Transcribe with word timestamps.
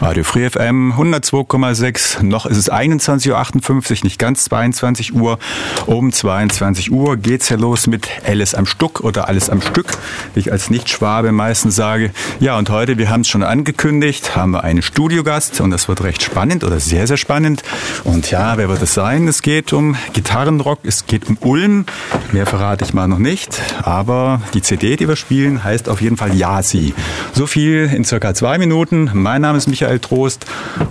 Radio 0.00 0.24
Free 0.24 0.48
FM 0.48 0.94
102,6. 0.94 2.22
Noch 2.22 2.46
ist 2.46 2.56
es 2.56 2.72
21.58 2.72 3.90
Uhr, 3.90 4.04
nicht 4.04 4.18
ganz 4.18 4.44
22 4.44 5.14
Uhr. 5.14 5.38
Um 5.84 6.10
22 6.10 6.90
Uhr 6.90 7.18
geht's 7.18 7.50
ja 7.50 7.58
los 7.58 7.86
mit 7.86 8.08
Alice 8.26 8.54
am 8.54 8.64
Stuck 8.64 9.00
oder 9.00 9.28
Alles 9.28 9.50
am 9.50 9.60
Stück, 9.60 9.88
wie 10.32 10.40
ich 10.40 10.52
als 10.52 10.70
Nicht-Schwabe 10.70 11.32
meistens 11.32 11.76
sage. 11.76 12.12
Ja, 12.40 12.56
und 12.56 12.70
heute, 12.70 12.96
wir 12.96 13.10
haben 13.10 13.20
es 13.20 13.28
schon 13.28 13.42
angekündigt, 13.42 14.34
haben 14.34 14.52
wir 14.52 14.64
einen 14.64 14.80
Studiogast 14.80 15.60
und 15.60 15.70
das 15.70 15.86
wird 15.86 16.02
recht 16.02 16.22
spannend 16.22 16.64
oder 16.64 16.80
sehr, 16.80 17.06
sehr 17.06 17.18
spannend. 17.18 17.62
Und 18.02 18.30
ja, 18.30 18.56
wer 18.56 18.70
wird 18.70 18.80
es 18.80 18.94
sein? 18.94 19.28
Es 19.28 19.42
geht 19.42 19.74
um 19.74 19.96
Gitarrenrock, 20.14 20.78
es 20.82 21.06
geht 21.06 21.28
um 21.28 21.36
Ulm. 21.40 21.84
Mehr 22.32 22.46
verrate 22.46 22.86
ich 22.86 22.94
mal 22.94 23.06
noch 23.06 23.18
nicht. 23.18 23.60
Aber 23.82 24.40
die 24.54 24.62
CD, 24.62 24.96
die 24.96 25.08
wir 25.08 25.16
spielen, 25.16 25.62
heißt 25.62 25.90
auf 25.90 26.00
jeden 26.00 26.16
Fall 26.16 26.34
Yasi. 26.34 26.94
So 27.34 27.46
viel 27.46 27.90
in 27.94 28.06
circa 28.06 28.32
zwei 28.32 28.56
Minuten. 28.56 29.10
Mein 29.12 29.42
Name 29.42 29.58
ist 29.58 29.66
Michael 29.66 29.89
Michael 29.90 29.98
Trost. 29.98 30.46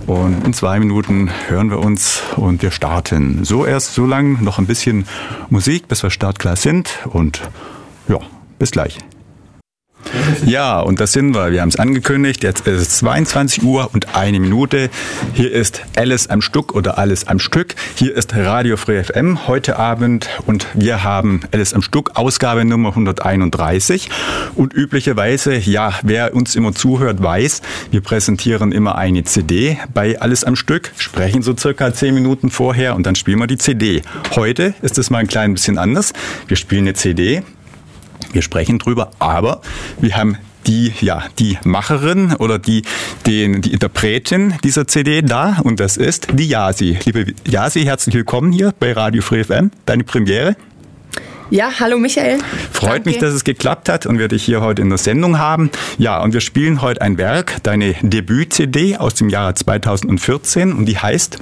Und 0.06 0.44
in 0.44 0.52
zwei 0.52 0.78
Minuten 0.78 1.30
hören 1.48 1.70
wir 1.70 1.78
uns 1.78 2.20
und 2.36 2.60
wir 2.60 2.70
starten. 2.70 3.44
So 3.44 3.64
erst 3.64 3.94
so 3.94 4.04
lang 4.04 4.44
noch 4.44 4.58
ein 4.58 4.66
bisschen 4.66 5.06
Musik, 5.48 5.88
bis 5.88 6.02
wir 6.02 6.10
startklar 6.10 6.56
sind. 6.56 6.90
Und 7.06 7.40
ja, 8.08 8.18
bis 8.58 8.70
gleich. 8.72 8.98
Ja, 10.44 10.80
und 10.80 11.00
das 11.00 11.12
sind 11.12 11.34
wir. 11.34 11.52
Wir 11.52 11.60
haben 11.60 11.68
es 11.68 11.76
angekündigt. 11.76 12.42
Jetzt 12.42 12.66
ist 12.66 12.80
es 12.80 12.98
22 12.98 13.62
Uhr 13.62 13.90
und 13.92 14.16
eine 14.16 14.40
Minute. 14.40 14.90
Hier 15.34 15.52
ist 15.52 15.82
Alice 15.96 16.28
am 16.28 16.42
Stück 16.42 16.74
oder 16.74 16.98
Alles 16.98 17.26
am 17.28 17.38
Stück. 17.38 17.74
Hier 17.94 18.16
ist 18.16 18.34
Radio 18.34 18.76
Free 18.76 19.02
FM 19.02 19.46
heute 19.46 19.78
Abend 19.78 20.28
und 20.46 20.66
wir 20.74 21.04
haben 21.04 21.42
Alice 21.52 21.74
am 21.74 21.82
Stück, 21.82 22.16
Ausgabe 22.16 22.64
Nummer 22.64 22.90
131. 22.90 24.08
Und 24.54 24.74
üblicherweise, 24.74 25.56
ja, 25.56 25.92
wer 26.02 26.34
uns 26.34 26.56
immer 26.56 26.72
zuhört, 26.74 27.22
weiß, 27.22 27.62
wir 27.90 28.00
präsentieren 28.00 28.72
immer 28.72 28.96
eine 28.96 29.24
CD 29.24 29.78
bei 29.92 30.20
Alles 30.20 30.44
am 30.44 30.56
Stück, 30.56 30.92
sprechen 30.96 31.42
so 31.42 31.56
circa 31.56 31.92
10 31.92 32.14
Minuten 32.14 32.50
vorher 32.50 32.96
und 32.96 33.06
dann 33.06 33.14
spielen 33.14 33.38
wir 33.38 33.46
die 33.46 33.58
CD. 33.58 34.02
Heute 34.34 34.74
ist 34.82 34.98
es 34.98 35.10
mal 35.10 35.18
ein 35.18 35.28
klein 35.28 35.54
bisschen 35.54 35.78
anders. 35.78 36.12
Wir 36.48 36.56
spielen 36.56 36.84
eine 36.84 36.94
CD 36.94 37.42
wir 38.32 38.42
sprechen 38.42 38.78
drüber, 38.78 39.10
aber 39.18 39.60
wir 40.00 40.16
haben 40.16 40.36
die, 40.66 40.92
ja, 41.00 41.24
die 41.38 41.58
Macherin 41.64 42.34
oder 42.34 42.58
die, 42.58 42.82
den, 43.26 43.62
die 43.62 43.72
Interpretin 43.72 44.54
dieser 44.62 44.86
CD 44.86 45.22
da 45.22 45.58
und 45.62 45.80
das 45.80 45.96
ist 45.96 46.28
die 46.32 46.48
Yasi. 46.48 46.98
Liebe 47.04 47.32
Yasi, 47.46 47.82
herzlich 47.82 48.14
willkommen 48.14 48.52
hier 48.52 48.72
bei 48.78 48.92
Radio 48.92 49.22
Free 49.22 49.44
FM, 49.44 49.70
deine 49.86 50.04
Premiere. 50.04 50.56
Ja, 51.50 51.72
hallo 51.80 51.98
Michael. 51.98 52.38
Freut 52.72 52.92
Danke. 52.92 53.08
mich, 53.08 53.18
dass 53.18 53.34
es 53.34 53.42
geklappt 53.42 53.88
hat 53.88 54.06
und 54.06 54.20
wir 54.20 54.28
dich 54.28 54.44
hier 54.44 54.60
heute 54.60 54.82
in 54.82 54.88
der 54.88 54.98
Sendung 54.98 55.38
haben. 55.38 55.70
Ja, 55.98 56.22
und 56.22 56.32
wir 56.32 56.40
spielen 56.40 56.80
heute 56.80 57.02
ein 57.02 57.18
Werk, 57.18 57.56
deine 57.64 57.94
Debüt-CD 58.02 58.98
aus 58.98 59.14
dem 59.14 59.28
Jahre 59.28 59.54
2014 59.54 60.72
und 60.72 60.86
die 60.86 60.98
heißt 60.98 61.38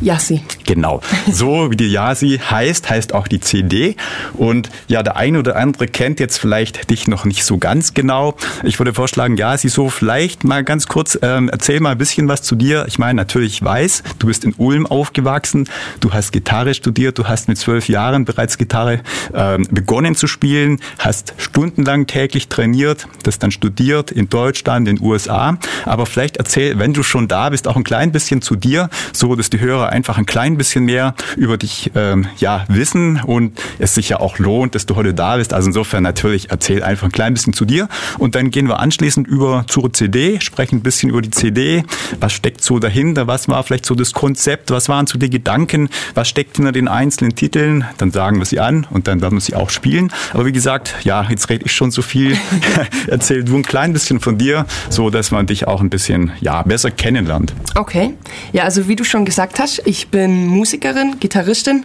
Yassi. 0.00 0.42
Genau. 0.64 1.00
So 1.30 1.70
wie 1.70 1.76
die 1.76 1.90
Yasi 1.90 2.40
heißt, 2.50 2.88
heißt 2.88 3.14
auch 3.14 3.28
die 3.28 3.40
CD. 3.40 3.96
Und 4.34 4.70
ja, 4.86 5.02
der 5.02 5.16
eine 5.16 5.38
oder 5.38 5.56
andere 5.56 5.86
kennt 5.86 6.20
jetzt 6.20 6.38
vielleicht 6.38 6.90
dich 6.90 7.08
noch 7.08 7.24
nicht 7.24 7.44
so 7.44 7.58
ganz 7.58 7.94
genau. 7.94 8.34
Ich 8.62 8.78
würde 8.78 8.94
vorschlagen, 8.94 9.36
Yasi, 9.36 9.68
so 9.68 9.88
vielleicht 9.88 10.44
mal 10.44 10.64
ganz 10.64 10.86
kurz, 10.86 11.18
ähm, 11.22 11.48
erzähl 11.48 11.80
mal 11.80 11.92
ein 11.92 11.98
bisschen 11.98 12.28
was 12.28 12.42
zu 12.42 12.54
dir. 12.54 12.84
Ich 12.86 12.98
meine, 12.98 13.14
natürlich 13.14 13.58
ich 13.58 13.64
weiß, 13.64 14.02
du 14.18 14.28
bist 14.28 14.44
in 14.44 14.54
Ulm 14.56 14.86
aufgewachsen, 14.86 15.68
du 16.00 16.12
hast 16.12 16.32
Gitarre 16.32 16.74
studiert, 16.74 17.18
du 17.18 17.24
hast 17.24 17.48
mit 17.48 17.58
zwölf 17.58 17.88
Jahren 17.88 18.24
bereits 18.24 18.58
Gitarre 18.58 19.00
ähm, 19.34 19.66
begonnen 19.70 20.14
zu 20.14 20.26
spielen, 20.26 20.80
hast 20.98 21.34
stundenlang 21.38 22.06
täglich 22.06 22.48
trainiert, 22.48 23.08
das 23.24 23.38
dann 23.38 23.50
studiert 23.50 24.12
in 24.12 24.28
Deutschland, 24.28 24.86
in 24.86 24.96
den 24.96 25.04
USA. 25.04 25.58
Aber 25.86 26.06
vielleicht 26.06 26.36
erzähl, 26.36 26.78
wenn 26.78 26.92
du 26.92 27.02
schon 27.02 27.26
da 27.26 27.48
bist, 27.50 27.66
auch 27.66 27.76
ein 27.76 27.84
klein 27.84 28.12
bisschen 28.12 28.42
zu 28.42 28.54
dir, 28.54 28.90
so 29.12 29.34
dass 29.34 29.50
die 29.50 29.60
Hörer 29.60 29.77
Hörer 29.78 29.90
einfach 29.90 30.18
ein 30.18 30.26
klein 30.26 30.56
bisschen 30.56 30.84
mehr 30.84 31.14
über 31.36 31.56
dich 31.56 31.92
ähm, 31.94 32.26
ja, 32.38 32.64
wissen 32.68 33.20
und 33.24 33.58
es 33.78 33.94
sich 33.94 34.10
ja 34.10 34.20
auch 34.20 34.38
lohnt, 34.38 34.74
dass 34.74 34.86
du 34.86 34.96
heute 34.96 35.14
da 35.14 35.36
bist. 35.36 35.52
Also 35.52 35.68
insofern 35.68 36.02
natürlich 36.02 36.50
erzähl 36.50 36.82
einfach 36.82 37.06
ein 37.06 37.12
klein 37.12 37.34
bisschen 37.34 37.52
zu 37.52 37.64
dir 37.64 37.88
und 38.18 38.34
dann 38.34 38.50
gehen 38.50 38.68
wir 38.68 38.80
anschließend 38.80 39.26
über 39.26 39.64
zur 39.68 39.92
CD, 39.92 40.40
sprechen 40.40 40.76
ein 40.76 40.82
bisschen 40.82 41.10
über 41.10 41.22
die 41.22 41.30
CD, 41.30 41.84
was 42.20 42.32
steckt 42.32 42.62
so 42.62 42.78
dahinter, 42.78 43.26
was 43.26 43.48
war 43.48 43.62
vielleicht 43.62 43.86
so 43.86 43.94
das 43.94 44.12
Konzept, 44.12 44.70
was 44.70 44.88
waren 44.88 45.06
so 45.06 45.18
die 45.18 45.30
Gedanken, 45.30 45.88
was 46.14 46.28
steckt 46.28 46.56
hinter 46.56 46.72
den 46.72 46.88
einzelnen 46.88 47.34
Titeln, 47.34 47.84
dann 47.98 48.10
sagen 48.10 48.38
wir 48.38 48.44
sie 48.44 48.60
an 48.60 48.86
und 48.90 49.08
dann 49.08 49.22
werden 49.22 49.34
wir 49.34 49.40
sie 49.40 49.54
auch 49.54 49.70
spielen. 49.70 50.12
Aber 50.32 50.46
wie 50.46 50.52
gesagt, 50.52 50.96
ja, 51.04 51.26
jetzt 51.28 51.48
rede 51.50 51.64
ich 51.64 51.72
schon 51.72 51.90
so 51.90 52.02
viel. 52.02 52.36
Erzähl 53.06 53.44
du 53.44 53.56
ein 53.56 53.62
klein 53.62 53.92
bisschen 53.92 54.20
von 54.20 54.38
dir, 54.38 54.66
so 54.90 55.10
dass 55.10 55.30
man 55.30 55.46
dich 55.46 55.66
auch 55.66 55.80
ein 55.80 55.90
bisschen 55.90 56.32
ja, 56.40 56.62
besser 56.62 56.90
kennenlernt. 56.90 57.54
Okay. 57.74 58.14
Ja, 58.52 58.64
also 58.64 58.88
wie 58.88 58.96
du 58.96 59.04
schon 59.04 59.24
gesagt 59.24 59.57
hast, 59.58 59.76
Tasch. 59.76 59.82
Ich 59.84 60.08
bin 60.08 60.46
Musikerin, 60.46 61.18
Gitarristin, 61.20 61.84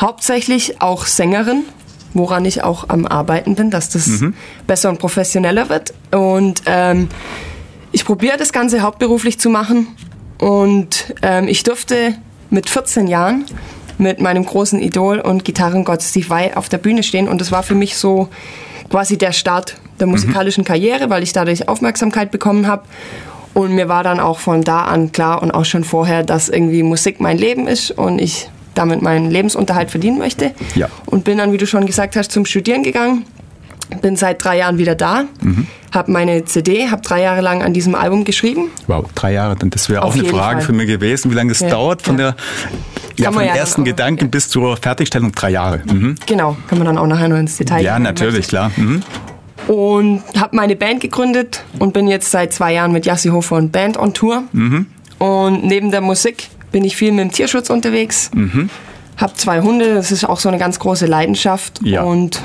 hauptsächlich 0.00 0.80
auch 0.80 1.06
Sängerin, 1.06 1.64
woran 2.14 2.44
ich 2.44 2.62
auch 2.62 2.88
am 2.88 3.06
Arbeiten 3.06 3.54
bin, 3.54 3.70
dass 3.70 3.90
das 3.90 4.06
mhm. 4.06 4.34
besser 4.66 4.88
und 4.88 4.98
professioneller 4.98 5.68
wird. 5.68 5.94
Und 6.10 6.62
ähm, 6.66 7.08
ich 7.92 8.04
probiere 8.04 8.36
das 8.38 8.52
Ganze 8.52 8.82
hauptberuflich 8.82 9.38
zu 9.38 9.50
machen. 9.50 9.86
Und 10.38 11.14
ähm, 11.22 11.46
ich 11.46 11.62
durfte 11.62 12.14
mit 12.50 12.68
14 12.68 13.06
Jahren 13.06 13.44
mit 13.98 14.20
meinem 14.20 14.44
großen 14.44 14.80
Idol 14.80 15.20
und 15.20 15.44
Gitarrengott 15.44 16.02
Steve 16.02 16.28
Vai 16.28 16.56
auf 16.56 16.68
der 16.68 16.78
Bühne 16.78 17.04
stehen. 17.04 17.28
Und 17.28 17.40
das 17.40 17.52
war 17.52 17.62
für 17.62 17.76
mich 17.76 17.96
so 17.96 18.28
quasi 18.90 19.16
der 19.16 19.32
Start 19.32 19.76
der 20.00 20.06
mhm. 20.06 20.12
musikalischen. 20.12 20.64
Karriere, 20.64 21.08
weil 21.08 21.22
ich 21.22 21.32
dadurch 21.32 21.68
Aufmerksamkeit 21.68 22.30
bekommen 22.32 22.66
habe. 22.66 22.82
Und 23.54 23.74
mir 23.74 23.88
war 23.88 24.02
dann 24.02 24.20
auch 24.20 24.38
von 24.38 24.62
da 24.62 24.84
an 24.84 25.12
klar 25.12 25.42
und 25.42 25.50
auch 25.50 25.64
schon 25.64 25.84
vorher, 25.84 26.22
dass 26.22 26.48
irgendwie 26.48 26.82
Musik 26.82 27.20
mein 27.20 27.38
Leben 27.38 27.66
ist 27.66 27.90
und 27.90 28.18
ich 28.18 28.48
damit 28.74 29.02
meinen 29.02 29.30
Lebensunterhalt 29.30 29.90
verdienen 29.90 30.18
möchte. 30.18 30.52
Ja. 30.74 30.88
Und 31.06 31.24
bin 31.24 31.38
dann, 31.38 31.52
wie 31.52 31.58
du 31.58 31.66
schon 31.66 31.86
gesagt 31.86 32.16
hast, 32.16 32.32
zum 32.32 32.46
Studieren 32.46 32.82
gegangen. 32.82 33.24
Bin 34.00 34.16
seit 34.16 34.42
drei 34.42 34.56
Jahren 34.56 34.78
wieder 34.78 34.94
da, 34.94 35.24
mhm. 35.42 35.66
habe 35.92 36.10
meine 36.10 36.46
CD, 36.46 36.88
habe 36.88 37.02
drei 37.02 37.20
Jahre 37.20 37.42
lang 37.42 37.62
an 37.62 37.74
diesem 37.74 37.94
Album 37.94 38.24
geschrieben. 38.24 38.70
Wow, 38.86 39.04
drei 39.14 39.34
Jahre, 39.34 39.54
das 39.54 39.90
wäre 39.90 40.02
auch 40.02 40.14
eine 40.14 40.24
Frage 40.24 40.60
Fall. 40.60 40.66
für 40.66 40.72
mich 40.72 40.86
gewesen, 40.86 41.30
wie 41.30 41.34
lange 41.34 41.52
es 41.52 41.60
ja. 41.60 41.68
dauert 41.68 42.00
von 42.00 42.18
ja. 42.18 42.30
der 42.30 42.36
ja, 43.18 43.32
vom 43.32 43.42
ja 43.42 43.54
ersten 43.54 43.84
Gedanken 43.84 44.30
bis 44.30 44.48
zur 44.48 44.78
Fertigstellung 44.78 45.32
drei 45.32 45.50
Jahre. 45.50 45.82
Mhm. 45.84 46.14
Genau, 46.24 46.56
kann 46.68 46.78
man 46.78 46.86
dann 46.86 46.96
auch 46.96 47.06
nachher 47.06 47.28
noch 47.28 47.36
ins 47.36 47.58
Detail 47.58 47.78
gehen. 47.78 47.84
Ja, 47.84 47.98
natürlich, 47.98 48.48
klar. 48.48 48.70
Mhm 48.76 49.02
und 49.72 50.22
habe 50.38 50.54
meine 50.54 50.76
Band 50.76 51.00
gegründet 51.00 51.64
und 51.78 51.94
bin 51.94 52.06
jetzt 52.06 52.30
seit 52.30 52.52
zwei 52.52 52.74
Jahren 52.74 52.92
mit 52.92 53.06
Yassi 53.06 53.30
Hofer 53.30 53.56
und 53.56 53.72
Band 53.72 53.96
on 53.96 54.12
Tour. 54.12 54.44
Mhm. 54.52 54.84
Und 55.18 55.64
neben 55.64 55.90
der 55.90 56.02
Musik 56.02 56.48
bin 56.72 56.84
ich 56.84 56.94
viel 56.94 57.10
mit 57.10 57.20
dem 57.20 57.32
Tierschutz 57.32 57.70
unterwegs. 57.70 58.30
Mhm. 58.34 58.68
Hab 59.16 59.38
zwei 59.38 59.62
Hunde, 59.62 59.94
das 59.94 60.12
ist 60.12 60.24
auch 60.24 60.40
so 60.40 60.50
eine 60.50 60.58
ganz 60.58 60.78
große 60.78 61.06
Leidenschaft. 61.06 61.80
Ja. 61.82 62.02
Und 62.02 62.38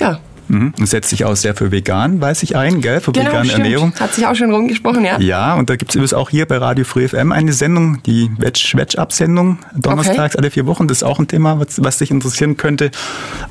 ja, 0.00 0.18
Mhm. 0.48 0.74
Und 0.78 0.86
setzt 0.86 1.10
sich 1.10 1.24
auch 1.24 1.36
sehr 1.36 1.54
für 1.54 1.70
vegan, 1.70 2.20
weiß 2.20 2.42
ich 2.42 2.56
ein, 2.56 2.80
gell? 2.80 3.00
Für 3.00 3.12
genau, 3.12 3.30
vegane 3.30 3.46
stimmt. 3.46 3.64
Ernährung. 3.64 3.94
Hat 3.98 4.14
sich 4.14 4.26
auch 4.26 4.34
schon 4.34 4.52
rumgesprochen, 4.52 5.04
ja. 5.04 5.18
Ja, 5.18 5.54
und 5.54 5.70
da 5.70 5.76
gibt 5.76 5.90
es 5.90 5.94
übrigens 5.94 6.14
auch 6.14 6.30
hier 6.30 6.46
bei 6.46 6.58
Radio 6.58 6.84
Free 6.84 7.08
FM 7.08 7.32
eine 7.32 7.52
Sendung, 7.52 8.02
die 8.04 8.30
Wetsch-Up-Sendung, 8.38 9.58
donnerstags 9.74 10.34
okay. 10.34 10.38
alle 10.38 10.50
vier 10.50 10.66
Wochen. 10.66 10.88
Das 10.88 10.98
ist 10.98 11.02
auch 11.02 11.18
ein 11.18 11.28
Thema, 11.28 11.60
was, 11.60 11.82
was 11.82 11.98
dich 11.98 12.10
interessieren 12.10 12.56
könnte. 12.56 12.90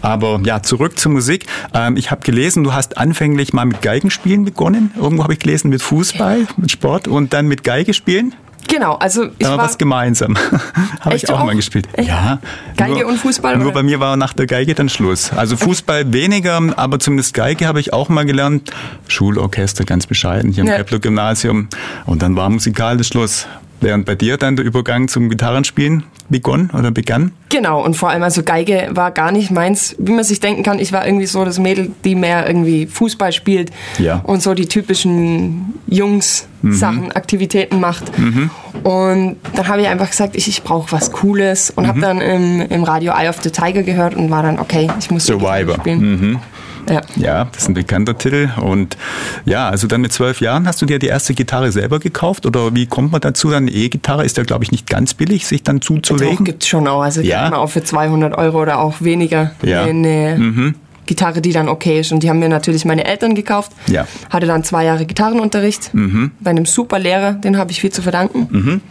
Aber 0.02 0.40
ja, 0.44 0.62
zurück 0.62 0.98
zur 1.00 1.12
Musik. 1.12 1.46
Ähm, 1.74 1.98
ich 1.98 2.12
habe 2.12 2.22
gelesen, 2.22 2.64
du 2.64 2.74
hast 2.74 2.98
anfänglich 2.98 3.53
mal 3.53 3.66
mit 3.66 3.82
Geigenspielen 3.82 4.46
begonnen. 4.46 4.92
Irgendwo 4.96 5.24
habe 5.24 5.34
ich 5.34 5.40
gelesen 5.40 5.70
mit 5.70 5.82
Fußball, 5.82 6.48
mit 6.58 6.72
Sport 6.72 7.08
und 7.08 7.34
dann 7.34 7.48
mit 7.48 7.64
Geige 7.64 7.94
spielen. 7.94 8.36
Genau, 8.68 8.96
also 8.96 9.25
ich 9.25 9.31
da 9.40 9.51
war 9.51 9.66
was 9.66 9.78
gemeinsam. 9.78 10.35
Habe 11.01 11.16
ich 11.16 11.29
auch, 11.29 11.41
auch, 11.41 11.46
mal 11.46 11.56
gespielt. 11.56 11.88
Echt? 11.94 12.07
Ja. 12.07 12.40
Geige 12.78 13.01
nur, 13.01 13.07
und 13.07 13.18
Fußball? 13.18 13.57
Nur 13.57 13.68
oder? 13.68 13.74
bei 13.75 13.84
mir 13.84 14.00
war 14.00 14.18
nach 14.18 14.34
der 14.34 14.47
Geige 14.47 14.74
dann 14.74 14.90
Schluss. 14.90 15.31
Also 15.34 15.57
Fußball 15.57 16.12
weniger, 16.13 16.59
aber 16.75 17.00
zumindest 17.00 17.34
Geige 17.34 17.68
habe 17.68 17.79
ich 17.79 17.94
auch 17.94 18.09
mal 18.09 18.25
gelernt. 18.25 18.72
Schulorchester 19.07 19.84
ganz 19.84 20.07
bescheiden 20.07 20.52
hier 20.52 20.63
im 20.63 20.69
ja. 20.69 20.78
Kepler-Gymnasium. 20.78 21.67
Und 22.05 22.22
dann 22.22 22.35
war 22.35 22.49
musikalisch 22.49 23.08
Schluss. 23.08 23.47
Während 23.84 24.06
bei 24.06 24.16
dir 24.16 24.38
dann 24.38 24.56
der 24.56 24.66
Übergang 24.66 25.08
zum 25.09 25.30
Gitarrenspielen 25.30 26.03
begonnen 26.30 26.72
oder 26.78 26.91
begann? 26.91 27.32
Genau, 27.50 27.84
und 27.84 27.96
vor 27.96 28.09
allem 28.09 28.24
also 28.24 28.41
Geige 28.41 28.90
war 28.91 29.12
gar 29.12 29.32
nicht 29.32 29.52
meins, 29.52 29.96
wie 30.00 30.14
man 30.14 30.24
sich 30.24 30.40
denken 30.40 30.64
kann. 30.64 30.80
Ich 30.80 30.94
war 30.94 31.06
irgendwie 31.06 31.26
so 31.26 31.44
das 31.44 31.59
Mädel, 31.59 31.91
die 32.03 32.16
mehr 32.16 32.47
irgendwie 32.47 32.88
Fußball 32.88 33.34
spielt 33.34 33.72
ja. 34.00 34.22
und 34.24 34.41
so 34.41 34.53
die 34.53 34.68
typischen 34.68 35.74
Jungs-Sachen, 35.88 37.06
mhm. 37.06 37.12
Aktivitäten 37.14 37.80
macht. 37.80 38.18
Mhm. 38.18 38.50
Und 38.84 39.35
dann 39.56 39.68
habe 39.68 39.82
ich 39.82 39.88
einfach 39.88 40.09
gesagt, 40.09 40.36
ich, 40.36 40.47
ich 40.47 40.64
brauche 40.64 40.91
was 40.91 41.12
Cooles 41.12 41.70
und 41.70 41.84
mhm. 41.84 41.88
habe 41.90 42.00
dann 42.00 42.22
im, 42.22 42.62
im 42.62 42.84
Radio 42.84 43.12
Eye 43.12 43.28
of 43.28 43.41
the 43.44 43.52
Tiger 43.52 43.84
gehört 43.84 44.16
und 44.16 44.32
war 44.32 44.44
dann, 44.44 44.59
okay, 44.59 44.90
ich 44.97 45.12
muss 45.12 45.26
Survivor. 45.26 45.76
spielen. 45.76 46.40
Mhm. 46.88 46.94
Ja. 46.94 47.02
ja, 47.16 47.46
das 47.46 47.64
ist 47.64 47.70
ein 47.70 47.74
bekannter 47.74 48.18
Titel. 48.18 48.50
Und 48.62 48.97
ja, 49.46 49.70
also 49.70 49.88
dann 49.88 50.02
mit 50.02 50.14
zwölf 50.14 50.41
Jahren 50.41 50.68
hast 50.68 50.82
du 50.82 50.85
dir 50.85 51.00
die 51.00 51.08
erste 51.08 51.34
Gitarre 51.34 51.72
selber 51.72 52.00
gekauft 52.00 52.46
oder 52.46 52.74
wie 52.76 52.85
kommt 52.85 53.12
man 53.12 53.22
dazu? 53.22 53.50
Dann 53.50 53.68
E-Gitarre 53.68 54.26
ist 54.26 54.38
ja, 54.38 54.44
glaube 54.44 54.64
ich, 54.64 54.72
nicht 54.72 54.90
ganz 54.90 55.14
billig, 55.14 55.46
sich 55.46 55.64
dann 55.64 55.82
zuzulegen. 55.82 56.38
Doch, 56.38 56.44
gibt 56.44 56.64
es 56.64 56.70
schon 56.70 56.88
auch. 56.88 57.02
Also 57.02 57.22
ja. 57.22 57.41
gibt 57.41 57.52
man 57.52 57.59
auch 57.59 57.70
für 57.70 57.84
200 57.84 58.38
Euro 58.38 58.62
oder 58.62 58.80
auch 58.80 59.02
weniger 59.02 59.52
ja. 59.62 59.84
eine 59.84 60.35
mhm. 60.38 60.76
Gitarre, 61.06 61.41
die 61.41 61.52
dann 61.52 61.70
okay 61.70 62.00
ist. 62.00 62.12
Und 62.12 62.24
die 62.24 62.30
haben 62.30 62.40
mir 62.40 62.50
natürlich 62.50 62.86
meine 62.86 63.06
Eltern 63.06 63.36
gekauft. 63.36 63.72
Ja. 63.88 64.08
Hatte 64.29 64.47
dann 64.47 64.64
zwei 64.64 64.86
Jahre 64.86 65.06
Gitarrenunterricht 65.06 65.91
bei 66.40 66.50
einem 66.50 66.66
super 66.66 67.00
Lehrer, 67.00 67.34
den 67.34 67.58
habe 67.58 67.72
ich 67.72 67.82
viel 67.82 67.91
zu 67.91 68.02
verdanken. 68.02 68.82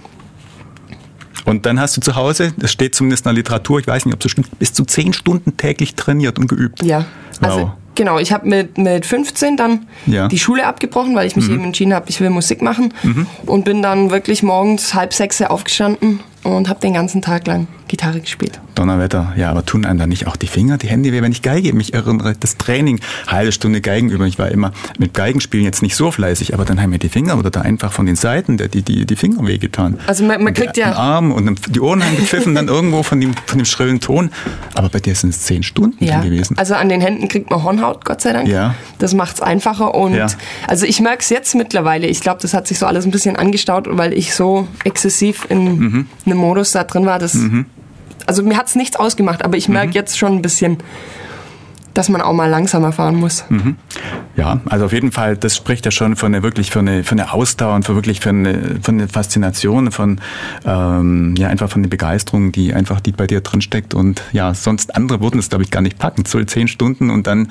Und 1.45 1.67
dann 1.67 1.81
hast 1.81 1.97
du 1.97 2.01
zu 2.01 2.15
Hause, 2.15 2.53
das 2.57 2.71
steht 2.71 2.95
zumindest 2.95 3.25
in 3.25 3.31
der 3.31 3.35
Literatur, 3.35 3.81
ich 3.81 3.87
weiß 3.87 4.07
nicht, 4.07 4.15
ob 4.15 4.21
es 4.21 4.25
so 4.25 4.29
stimmt, 4.29 4.59
bis 4.59 4.73
zu 4.73 4.85
zehn 4.85 5.13
Stunden 5.13 5.57
täglich 5.57 5.95
trainiert 5.95 6.39
und 6.39 6.47
geübt. 6.47 6.83
Ja, 6.83 7.05
also 7.41 7.59
Wow. 7.59 7.71
Genau, 7.95 8.19
ich 8.19 8.33
habe 8.33 8.49
mit, 8.49 8.79
mit 8.79 9.07
15 9.07 9.57
dann 9.57 9.87
Ja. 10.07 10.25
Mhm. 10.25 10.29
die 10.31 10.39
Schule 10.39 10.67
abgebrochen, 10.67 11.15
weil 11.15 11.27
ich 11.27 11.37
mich 11.37 11.49
eben 11.51 11.65
entschieden 11.65 11.95
habe, 11.95 12.07
ich 12.09 12.21
will 12.21 12.31
Musik 12.31 12.63
machen 12.63 12.93
und 13.47 13.65
bin 13.65 13.83
dann 13.83 14.11
wirklich 14.11 14.43
morgens 14.43 14.95
halb 14.95 15.13
sechs 15.15 15.41
aufgestanden 15.43 16.21
und 16.45 16.69
habe 16.69 16.81
den 16.81 16.95
ganzen 16.95 17.23
Tag 17.23 17.47
lang 17.47 17.67
Gitarre 17.93 18.21
gespielt. 18.21 18.59
Donnerwetter, 18.75 19.35
ja, 19.37 19.51
aber 19.51 19.67
tun 19.67 19.85
einem 19.85 19.99
da 19.99 20.07
nicht 20.07 20.27
auch 20.27 20.37
die 20.37 20.47
Finger, 20.47 20.79
die 20.79 20.87
Hände 20.89 21.13
weh, 21.13 21.21
wenn 21.21 21.31
ich 21.31 21.43
Geige, 21.43 21.75
mich 21.75 21.93
erinnere, 21.93 22.35
das 22.41 22.57
Training, 22.57 23.01
halbe 23.27 23.53
Stunde 23.53 23.83
Geigenübung, 23.83 24.27
ich 24.27 24.39
war 24.39 24.49
immer 24.51 24.73
mit 24.99 25.13
Geigenspielen 25.13 25.67
jetzt 25.67 25.83
nicht 25.83 25.95
so 25.95 26.11
fleißig, 26.11 26.55
aber 26.55 26.65
dann 26.65 26.81
haben 26.81 26.89
mir 26.89 26.99
die 26.99 27.11
Finger 27.11 27.37
oder 27.39 27.51
da 27.51 27.61
einfach 27.61 27.93
von 27.93 28.07
den 28.07 28.17
Seiten 28.17 28.57
die, 28.57 28.69
die, 28.69 28.81
die, 28.83 29.05
die 29.05 29.17
Finger 29.17 29.47
wehgetan. 29.47 29.99
Also 30.07 30.25
man, 30.25 30.43
man 30.43 30.55
kriegt 30.55 30.77
den 30.79 30.85
ja 30.89 30.93
Arm 30.95 31.33
und 31.33 31.75
die 31.77 31.81
Ohren 31.81 32.03
haben 32.03 32.17
gepfiffen 32.17 32.55
dann 32.55 32.69
irgendwo 32.69 33.03
von 33.03 33.21
dem, 33.21 33.35
von 33.45 33.59
dem 33.59 33.67
schrillen 33.67 34.01
Ton, 34.01 34.31
aber 34.73 34.89
bei 34.89 35.01
dir 35.01 35.15
sind 35.15 35.31
es 35.31 35.43
zehn 35.43 35.63
Stunden 35.63 36.03
Ja, 36.03 36.23
gewesen. 36.23 36.57
also 36.57 36.73
an 36.75 36.89
den 36.89 37.03
Händen 37.03 37.29
kriegt 37.29 37.51
man 37.51 37.63
Hornhaut, 37.63 38.07
Gott 38.07 38.23
sei 38.23 38.33
Dank. 38.33 38.49
Ja. 38.49 38.75
Das 39.01 39.13
macht 39.13 39.35
es 39.35 39.41
einfacher 39.43 39.95
und 39.95 40.15
Ja. 40.15 40.29
also 40.67 40.87
ich 40.87 41.01
merke 41.01 41.19
es 41.21 41.29
jetzt 41.29 41.55
mittlerweile. 41.55 42.07
Ich 42.07 42.21
glaube, 42.23 42.41
das 42.41 42.55
hat 42.55 42.67
sich 42.67 42.79
so 42.79 42.87
alles 42.87 43.05
ein 43.05 43.11
bisschen 43.11 43.37
angestaut, 43.37 43.87
weil 43.91 44.15
ich 44.15 44.35
so 44.35 44.67
exzessiv 44.85 45.47
in 45.51 45.63
Mhm. 45.79 46.07
einem 46.25 46.39
Modus 46.39 46.71
da 46.73 46.85
drin 46.85 47.05
war. 47.07 47.19
Das, 47.19 47.37
Also 48.27 48.43
mir 48.43 48.57
hat 48.57 48.67
es 48.69 48.75
nichts 48.75 48.97
ausgemacht, 48.97 49.45
aber 49.45 49.57
ich 49.57 49.69
merke 49.69 49.89
Mhm. 49.89 49.95
jetzt 49.95 50.19
schon 50.19 50.33
ein 50.37 50.43
bisschen, 50.43 50.79
dass 51.95 52.09
man 52.09 52.21
auch 52.21 52.33
mal 52.33 52.49
langsamer 52.49 52.93
fahren 52.93 53.17
muss. 53.17 53.45
Mhm. 53.49 53.77
Ja, 54.37 54.61
also 54.67 54.87
auf 54.87 54.93
jeden 54.93 55.13
Fall, 55.13 55.37
das 55.37 55.57
spricht 55.57 55.85
ja 55.85 55.91
schon 55.91 56.17
von 56.17 56.35
eine 56.35 56.43
wirklich 56.43 56.71
für 56.71 56.79
eine, 56.79 57.05
für 57.05 57.13
eine 57.13 57.33
Ausdauer 57.33 57.75
und 57.75 57.85
für 57.85 57.95
wirklich 57.95 58.21
für 58.21 58.31
eine, 58.31 58.79
für 58.83 58.93
eine 58.93 59.09
Faszination, 59.09 59.93
von 59.93 60.21
ähm, 60.65 61.35
ja 61.37 61.49
einfach 61.49 61.71
von 61.71 61.83
der 61.83 61.91
Begeisterung, 61.91 62.53
die 62.53 62.73
einfach 62.75 63.01
die 63.01 63.13
bei 63.13 63.27
dir 63.27 63.41
drin 63.43 63.61
steckt 63.61 63.95
und 63.95 64.23
ja, 64.33 64.55
sonst 64.55 64.97
andere 64.97 65.21
würden 65.21 65.39
es 65.39 65.49
glaube 65.49 65.65
ich 65.65 65.71
gar 65.71 65.83
nicht 65.83 65.99
packen. 65.99 66.25
So 66.27 66.43
zehn 66.45 66.69
Stunden 66.69 67.11
und 67.11 67.27
dann 67.27 67.49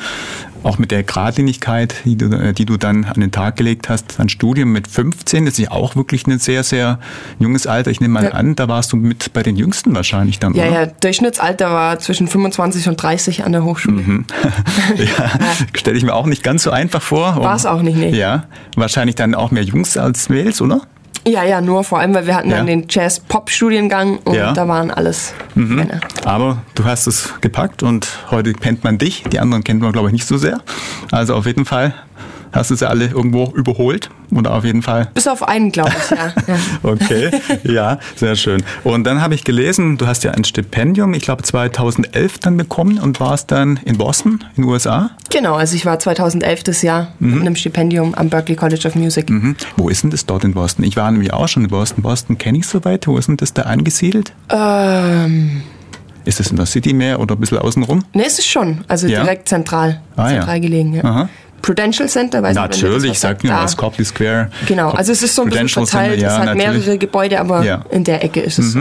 auch 0.64 0.78
mit 0.78 0.92
der 0.92 1.04
Gradlinigkeit, 1.04 1.96
die 2.06 2.16
du, 2.18 2.54
die 2.54 2.66
du 2.66 2.78
dann 2.78 3.06
an 3.06 3.20
den 3.20 3.32
Tag 3.32 3.56
gelegt 3.56 3.90
hast, 3.90 4.20
ein 4.20 4.30
Studium 4.30 4.72
mit 4.72 4.88
15, 4.88 5.46
das 5.46 5.56
ist 5.56 5.60
ja 5.66 5.72
auch 5.72 5.96
wirklich 5.96 6.28
ein 6.28 6.38
sehr, 6.40 6.64
sehr 6.64 7.00
junges 7.40 7.66
Alter. 7.68 7.90
Ich 7.92 8.00
nehme 8.00 8.14
mal 8.14 8.24
Ja. 8.26 8.32
an, 8.32 8.56
da 8.56 8.68
warst 8.68 8.92
du 8.94 8.98
mit 8.98 9.34
bei 9.34 9.42
den 9.44 9.56
Jüngsten 9.56 9.96
wahrscheinlich 9.96 10.38
dann, 10.40 10.54
Ja, 10.54 10.66
oder? 10.66 10.82
ja, 10.82 10.86
Durchschnittsalter 10.86 11.72
war 11.72 11.98
zwischen 12.00 12.28
25 12.28 12.88
und 12.90 13.02
30 13.02 13.44
an 13.44 13.52
der 13.54 13.64
Hochschule. 13.64 14.02
Mhm. 14.02 14.26
ja, 14.96 15.30
stelle 15.74 15.98
ich 15.98 16.04
mir 16.04 16.14
auch 16.14 16.26
nicht 16.26 16.44
ganz 16.44 16.64
so 16.64 16.72
einfach 16.72 17.02
vor. 17.02 17.36
War 17.38 17.56
es 17.56 17.66
auch 17.66 17.82
nicht, 17.82 17.98
nee. 17.98 18.10
Ja, 18.10 18.46
wahrscheinlich 18.76 19.16
dann 19.16 19.36
auch 19.36 19.52
mehr 19.52 19.64
Jungs 19.64 19.98
als 19.98 20.30
Mädels, 20.30 20.62
oder? 20.62 20.82
Ja, 21.28 21.44
ja, 21.44 21.62
nur 21.62 21.84
vor 21.84 22.00
allem, 22.00 22.16
weil 22.16 22.26
wir 22.26 22.36
hatten 22.36 22.50
Ja. 22.50 22.58
dann 22.58 22.66
den 22.66 22.88
Jazz-Pop-Studiengang 22.90 24.18
und 24.26 24.34
Ja. 24.34 24.52
Mhm. 24.52 24.56
da 24.56 24.68
waren 24.68 24.92
alles 24.92 25.34
Männer. 25.54 26.02
Aber 26.26 26.64
du 26.76 26.84
hast 26.86 27.06
es 27.08 27.34
gepackt 27.42 27.84
und 27.84 28.08
heute 28.32 28.54
kennt 28.54 28.84
man 28.84 28.98
dich. 28.98 29.24
Die 29.32 29.40
anderen 29.40 29.64
kennt 29.64 29.82
man, 29.82 29.92
glaube 29.92 30.08
ich, 30.08 30.14
nicht 30.14 30.28
so 30.28 30.38
sehr. 30.38 30.60
Also 31.12 31.36
auf 31.36 31.46
jeden 31.46 31.66
Fall 31.66 31.94
hast 32.52 32.72
du 32.72 32.76
sie 32.76 32.88
alle 32.88 33.06
irgendwo 33.08 33.46
überholt 33.56 34.10
oder 34.36 34.54
auf 34.54 34.64
jeden 34.64 34.82
Fall. 34.82 35.10
Bis 35.14 35.28
auf 35.28 35.48
einen, 35.48 35.72
glaube 35.72 35.92
ich, 35.98 36.12
ja. 36.18 36.34
ja. 36.48 36.58
Okay, 36.84 37.32
ja, 37.64 38.00
sehr 38.16 38.36
schön. 38.36 38.64
Und 38.84 39.04
dann 39.06 39.22
habe 39.22 39.36
ich 39.36 39.44
gelesen, 39.44 39.98
du 39.98 40.08
hast 40.08 40.24
ja 40.24 40.32
ein 40.32 40.44
Stipendium, 40.44 41.14
ich 41.14 41.24
glaube 41.24 41.44
2011 41.44 42.40
dann 42.40 42.58
bekommen 42.58 42.98
und 43.00 43.20
warst 43.20 43.52
dann 43.52 43.80
in 43.86 43.98
Boston, 43.98 44.44
in 44.56 44.64
den 44.64 44.70
USA. 44.70 45.12
Genau, 45.30 45.56
also 45.56 45.76
ich 45.76 45.86
war 45.86 46.00
2011 46.00 46.64
das 46.64 46.82
Jahr 46.82 47.10
mit 47.20 47.40
einem 47.42 47.56
Stipendium 47.56 48.14
am 48.16 48.30
Berklee 48.30 48.56
College 48.56 48.88
of 48.88 48.96
Music. 48.96 49.30
Mhm. 49.30 49.56
Wo 49.78 49.90
ist 49.90 50.04
denn 50.04 50.10
das 50.12 50.26
dort 50.26 50.44
in 50.44 50.54
Boston? 50.54 50.84
Ich 50.86 50.96
war 50.98 51.10
nämlich 51.12 51.34
auch 51.34 51.48
schon 51.48 51.64
in 51.64 51.70
Boston. 51.70 52.02
Boston 52.04 52.38
kenne 52.38 52.58
ich 52.60 52.68
soweit. 52.68 53.08
Wo 53.08 53.18
ist 53.18 53.28
denn 53.28 53.38
das 53.38 53.54
da 53.54 53.64
angesiedelt? 53.64 54.34
Ähm, 54.50 55.62
Ist 56.24 56.40
das 56.40 56.52
in 56.52 56.58
der 56.58 56.66
City 56.68 56.94
mehr 56.94 57.20
oder 57.20 57.36
ein 57.36 57.40
bisschen 57.40 57.58
außenrum? 57.58 58.04
ne, 58.14 58.24
es 58.26 58.38
ist 58.40 58.48
schon, 58.48 58.84
also 58.88 59.08
Ja. 59.08 59.22
direkt 59.24 59.50
zentral, 59.50 60.02
Ah, 60.16 60.24
ja. 60.30 60.36
zentral 60.38 60.60
gelegen. 60.62 60.94
Ja. 60.94 61.04
Aha. 61.04 61.30
Prudential 61.62 62.08
Center, 62.10 62.42
weiß 62.42 62.56
Natürlich, 62.56 63.04
das 63.04 63.12
was 63.12 63.20
sag 63.22 63.44
mir 63.44 63.50
sagt. 63.50 63.64
was. 63.64 63.78
Copley 63.78 64.06
Square. 64.06 64.50
Genau, 64.68 64.90
also 64.92 65.12
es 65.12 65.22
ist 65.24 65.36
so 65.36 65.44
ein 65.44 65.50
bisschen 65.50 65.68
Prudential 65.68 65.86
verteilt, 65.88 66.20
Center, 66.20 66.28
es 66.28 66.34
ja, 66.34 66.40
hat 66.40 66.56
natürlich. 66.58 66.86
mehrere 66.86 66.98
Gebäude, 66.98 67.40
aber 67.40 67.64
Ja. 67.64 67.86
in 67.92 68.04
der 68.04 68.24
Ecke 68.24 68.42
ist 68.42 68.58
es 68.60 68.74
so. 68.74 68.80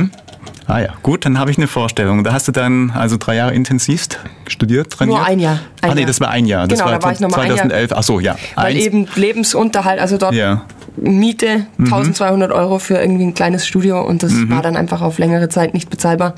Ah 0.67 0.79
ja, 0.81 0.89
gut, 1.03 1.25
dann 1.25 1.37
habe 1.39 1.51
ich 1.51 1.59
eine 1.59 1.67
Vorstellung. 1.67 2.23
Da 2.23 2.33
hast 2.33 2.47
du 2.47 2.53
dann 2.53 2.93
also 2.93 3.17
drei 3.19 3.35
Jahre 3.35 3.53
intensivst 3.55 4.21
studiert, 4.47 4.91
trainiert? 4.93 5.19
Nur 5.19 5.27
ein 5.27 5.41
Jahr. 5.41 5.59
Ein 5.83 5.91
ah 5.91 5.95
nee, 5.97 6.05
das 6.05 6.21
war 6.21 6.31
ein 6.31 6.47
Jahr. 6.47 6.69
Das 6.69 6.79
Genau, 6.79 6.91
war 6.93 6.99
da 6.99 7.05
war 7.05 7.13
ich 7.13 7.19
noch 7.21 7.29
mal 7.31 7.41
ein 7.41 7.49
Jahr. 7.49 7.57
2011. 7.57 7.93
Ach 7.93 8.03
so, 8.05 8.21
ja. 8.21 8.37
Weil 8.55 8.67
Eins. 8.77 8.85
eben 8.85 9.07
Lebensunterhalt, 9.17 9.99
also 10.01 10.17
dort 10.17 10.33
Ja. 10.35 10.63
Miete, 11.03 11.67
1200 11.79 12.53
Euro 12.53 12.79
für 12.79 12.99
irgendwie 12.99 13.25
ein 13.25 13.35
kleines 13.35 13.67
Studio 13.67 14.01
und 14.07 14.23
das 14.23 14.33
Mhm. 14.33 14.51
war 14.51 14.63
dann 14.63 14.77
einfach 14.77 15.01
auf 15.03 15.19
längere 15.19 15.49
Zeit 15.49 15.75
nicht 15.75 15.91
bezahlbar. 15.91 16.35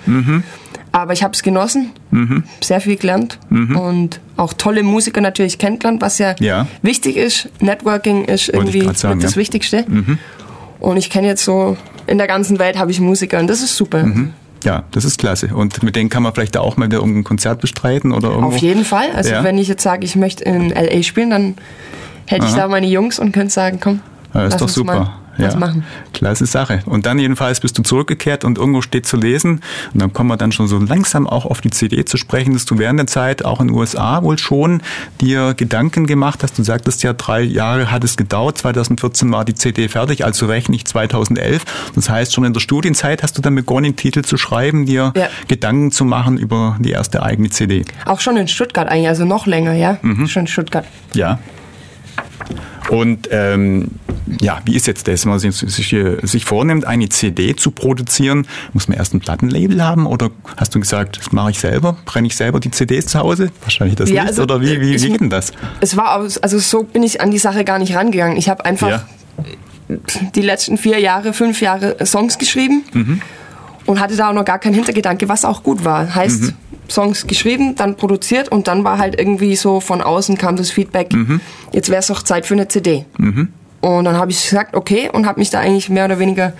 Aber 0.93 1.13
ich 1.15 1.23
habe 1.23 1.33
es 1.35 1.43
genossen, 1.43 1.91
Mhm. 2.11 2.45
sehr 2.63 2.81
viel 2.81 2.97
gelernt 2.97 3.39
und 3.51 4.21
auch 4.37 4.53
tolle 4.53 4.83
Musiker 4.83 5.21
natürlich 5.21 5.59
kennengelernt, 5.59 6.03
was 6.03 6.19
ja, 6.19 6.35
Ja. 6.39 6.67
wichtig 6.83 7.17
ist. 7.17 7.49
Networking 7.61 8.25
ist 8.25 8.49
ich 8.49 8.55
irgendwie 8.55 8.83
sagen, 8.95 9.21
das 9.21 9.33
ja. 9.33 9.37
Mhm. 9.39 9.41
Wichtigste. 9.41 9.85
Und 10.81 10.97
ich 10.97 11.11
kenne 11.11 11.29
jetzt 11.29 11.45
so, 11.45 11.77
in 12.07 12.19
der 12.19 12.27
ganzen 12.27 12.59
Welt 12.59 12.79
habe 12.79 12.91
ich 12.91 13.01
Musiker 13.01 13.39
und 13.41 13.47
das 13.49 13.63
ist 13.63 13.77
super. 13.77 14.05
Ja, 14.65 14.85
das 14.93 15.05
ist 15.05 15.19
klasse. 15.19 15.49
Und 15.55 15.83
mit 15.83 15.97
denen 15.97 16.09
kann 16.11 16.23
man 16.23 16.35
vielleicht 16.35 16.57
auch 16.57 16.77
mal 16.77 16.87
wieder 16.87 16.99
irgendein 16.99 17.25
Konzert 17.25 17.61
bestreiten 17.61 18.13
oder 18.13 18.29
irgendwo. 18.29 18.49
Auf 18.49 18.57
jeden 18.59 18.85
Fall. 18.85 19.07
Also 19.15 19.31
Ja. 19.31 19.43
wenn 19.45 19.59
ich 19.59 19.67
jetzt 19.69 19.83
sage, 19.83 20.05
ich 20.05 20.15
möchte 20.15 20.45
in 20.45 20.71
L.A. 20.73 21.03
spielen, 21.03 21.31
dann 21.31 21.55
hätte 22.27 22.47
ich 22.47 22.53
Aha. 22.53 22.61
da 22.63 22.69
meine 22.69 22.87
Jungs 22.87 23.19
und 23.19 23.33
könnte 23.33 23.53
sagen, 23.53 23.79
komm, 23.81 24.01
Ja, 24.35 24.45
ist 24.47 24.53
lass 24.53 24.61
doch 24.61 24.69
super. 24.69 24.95
mal 24.95 25.13
was 25.39 25.55
ja. 25.55 25.59
machen. 25.59 25.85
Klasse 26.13 26.47
Sache. 26.47 26.81
Und 26.87 27.07
dann 27.07 27.19
jedenfalls 27.19 27.61
bist 27.61 27.79
du 27.79 27.83
zurückgekehrt 27.83 28.45
und 28.45 28.59
irgendwo 28.59 28.83
steht 28.83 29.07
zu 29.07 29.17
lesen. 29.17 29.61
Und 29.93 30.03
dann 30.03 30.13
kommen 30.13 30.29
wir 30.29 30.37
dann 30.37 30.53
schon 30.53 30.69
so 30.69 30.79
langsam 30.79 31.27
auch 31.27 31.47
auf 31.47 31.61
die 31.61 31.71
CD 31.71 32.05
zu 32.05 32.17
sprechen, 32.17 32.53
dass 32.53 32.65
du 32.65 32.79
während 32.79 32.99
der 32.99 33.07
Zeit 33.07 33.45
auch 33.45 33.61
in 33.61 33.69
den 33.69 33.77
USA 33.77 34.23
wohl 34.23 34.39
schon 34.39 34.83
dir 35.21 35.55
Gedanken 35.55 36.07
gemacht 36.07 36.43
hast. 36.43 36.59
Du 36.59 36.63
sagtest 36.63 37.03
ja, 37.03 37.13
drei 37.13 37.41
Jahre 37.43 37.91
hat 37.91 38.05
es 38.05 38.17
gedauert. 38.17 38.59
2014 38.59 39.33
war 39.33 39.45
die 39.45 39.55
CD 39.55 39.89
fertig, 39.89 40.25
also 40.25 40.47
rechne 40.47 40.77
ich 40.77 40.85
2011. 40.85 41.65
Das 41.95 42.11
heißt, 42.11 42.33
schon 42.35 42.45
in 42.45 42.53
der 42.53 42.61
Studienzeit 42.61 43.23
hast 43.23 43.39
du 43.39 43.43
dann 43.43 43.55
begonnen, 43.55 43.97
Titel 43.97 44.23
zu 44.23 44.37
schreiben, 44.37 44.87
dir 44.87 45.13
Ja. 45.17 45.29
Gedanken 45.49 45.93
zu 45.93 46.05
machen 46.05 46.39
über 46.39 46.77
die 46.79 46.91
erste 46.91 47.23
eigene 47.23 47.51
CD. 47.51 47.85
Auch 48.07 48.21
schon 48.21 48.37
in 48.37 48.49
Stuttgart 48.49 48.89
eigentlich, 48.89 49.09
also 49.09 49.25
noch 49.25 49.47
länger, 49.47 49.73
ja. 49.73 49.99
Mhm. 50.03 50.27
Schon 50.29 50.43
in 50.43 50.47
Stuttgart. 50.47 50.85
Ja. 51.15 51.39
Und 52.93 53.29
ähm, 53.31 53.89
ja, 54.43 54.61
wie 54.67 54.77
ist 54.77 54.87
jetzt 54.87 55.09
das, 55.09 55.25
wenn 55.25 55.31
man 55.31 55.39
sich, 55.39 55.57
sich, 55.57 55.97
sich 56.25 56.45
vornimmt, 56.45 56.85
eine 56.85 57.09
CD 57.09 57.57
zu 57.57 57.71
produzieren? 57.71 58.47
Muss 58.75 58.87
man 58.87 58.99
erst 58.99 59.15
ein 59.15 59.21
Plattenlabel 59.21 59.83
haben 59.83 60.05
oder 60.05 60.31
hast 60.59 60.75
du 60.75 60.81
gesagt, 60.81 61.17
das 61.17 61.33
mache 61.33 61.53
ich 61.53 61.59
selber? 61.59 61.97
Brenne 62.05 62.27
ich 62.27 62.37
selber 62.37 62.61
die 62.61 62.71
CDs 62.71 63.07
zu 63.07 63.19
Hause? 63.19 63.51
Wahrscheinlich 63.63 63.97
das 63.97 64.11
Ja, 64.11 64.25
nicht. 64.25 64.33
also, 64.33 64.43
oder 64.43 64.61
wie, 64.61 64.79
wie, 64.83 64.95
ich- 64.95 65.03
wie 65.05 65.09
geht 65.13 65.21
denn 65.23 65.31
das? 65.31 65.53
Es 65.81 65.97
war 65.97 66.17
aus, 66.17 66.37
also 66.37 66.59
so 66.59 66.83
bin 66.83 67.03
ich 67.03 67.23
an 67.23 67.31
die 67.31 67.39
Sache 67.39 67.65
gar 67.65 67.79
nicht 67.79 67.95
rangegangen. 67.97 68.37
Ich 68.37 68.51
habe 68.51 68.63
einfach 68.67 68.91
Ja. 68.91 69.05
die 70.35 70.43
letzten 70.43 70.77
vier 70.77 70.99
Jahre, 70.99 71.33
fünf 71.33 71.63
Jahre 71.63 71.97
Songs 72.05 72.37
geschrieben 72.37 72.85
Mhm. 72.93 73.23
und 73.87 74.01
hatte 74.01 74.17
da 74.17 74.29
auch 74.29 74.35
noch 74.35 74.45
gar 74.45 74.59
keinen 74.59 74.75
Hintergedanke, 74.75 75.31
was 75.31 75.47
auch 75.47 75.63
gut 75.63 75.83
war. 75.87 76.15
Heißt, 76.15 76.43
Mhm. 76.43 76.53
Songs 76.93 77.27
geschrieben, 77.27 77.75
dann 77.77 77.97
produziert 77.97 78.49
und 78.51 78.69
dann 78.69 78.85
war 78.85 78.99
halt 78.99 79.19
irgendwie 79.19 79.57
so 79.57 79.81
von 79.81 80.01
außen 80.03 80.37
kam 80.39 80.57
das 80.57 80.71
Feedback, 80.71 81.13
Mhm. 81.13 81.41
jetzt 81.73 81.89
wäre 81.89 82.01
es 82.01 82.07
doch 82.09 82.23
Zeit 82.23 82.47
für 82.47 82.55
eine 82.55 82.69
CD. 82.69 83.05
Und 83.81 84.05
dann 84.05 84.17
habe 84.17 84.31
ich 84.31 84.43
gesagt, 84.49 84.77
okay, 84.77 85.11
und 85.13 85.27
habe 85.27 85.41
mich 85.41 85.51
da 85.51 85.59
eigentlich 85.61 85.89
mehr 85.89 86.05
oder 86.05 86.19
weniger 86.19 86.53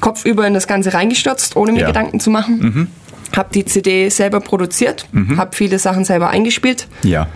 kopfüber 0.00 0.46
in 0.46 0.54
das 0.54 0.66
Ganze 0.66 0.94
reingestürzt, 0.94 1.56
ohne 1.56 1.72
mir 1.72 1.80
Ja. 1.80 1.84
Mhm. 1.86 1.92
Gedanken 1.92 2.20
zu 2.20 2.30
machen. 2.30 2.88
Habe 3.36 3.48
die 3.52 3.64
CD 3.64 4.08
selber 4.08 4.40
produziert, 4.40 5.06
habe 5.36 5.54
viele 5.54 5.78
Sachen 5.78 6.04
selber 6.04 6.30
eingespielt 6.30 6.88
Ja. 7.02 7.26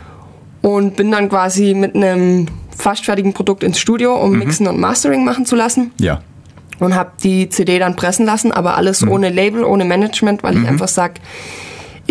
und 0.62 0.97
bin 0.97 1.11
dann 1.11 1.29
quasi 1.29 1.75
mit 1.75 1.95
einem 1.95 2.47
fast 2.76 3.05
fertigen 3.05 3.35
Produkt 3.35 3.62
ins 3.62 3.79
Studio, 3.79 4.14
um 4.17 4.38
Mixen 4.38 4.67
und 4.67 4.81
Mastering 4.81 5.25
machen 5.25 5.45
zu 5.45 5.55
lassen 5.57 5.91
Ja. 5.99 6.23
und 6.79 6.95
habe 6.95 7.11
die 7.23 7.49
CD 7.50 7.79
dann 7.79 7.95
pressen 7.97 8.25
lassen, 8.25 8.50
aber 8.52 8.76
alles 8.76 9.07
ohne 9.07 9.29
Label, 9.29 9.64
ohne 9.64 9.85
Management, 9.85 10.43
weil 10.43 10.57
ich 10.57 10.67
einfach 10.67 10.88
sag, 10.88 11.21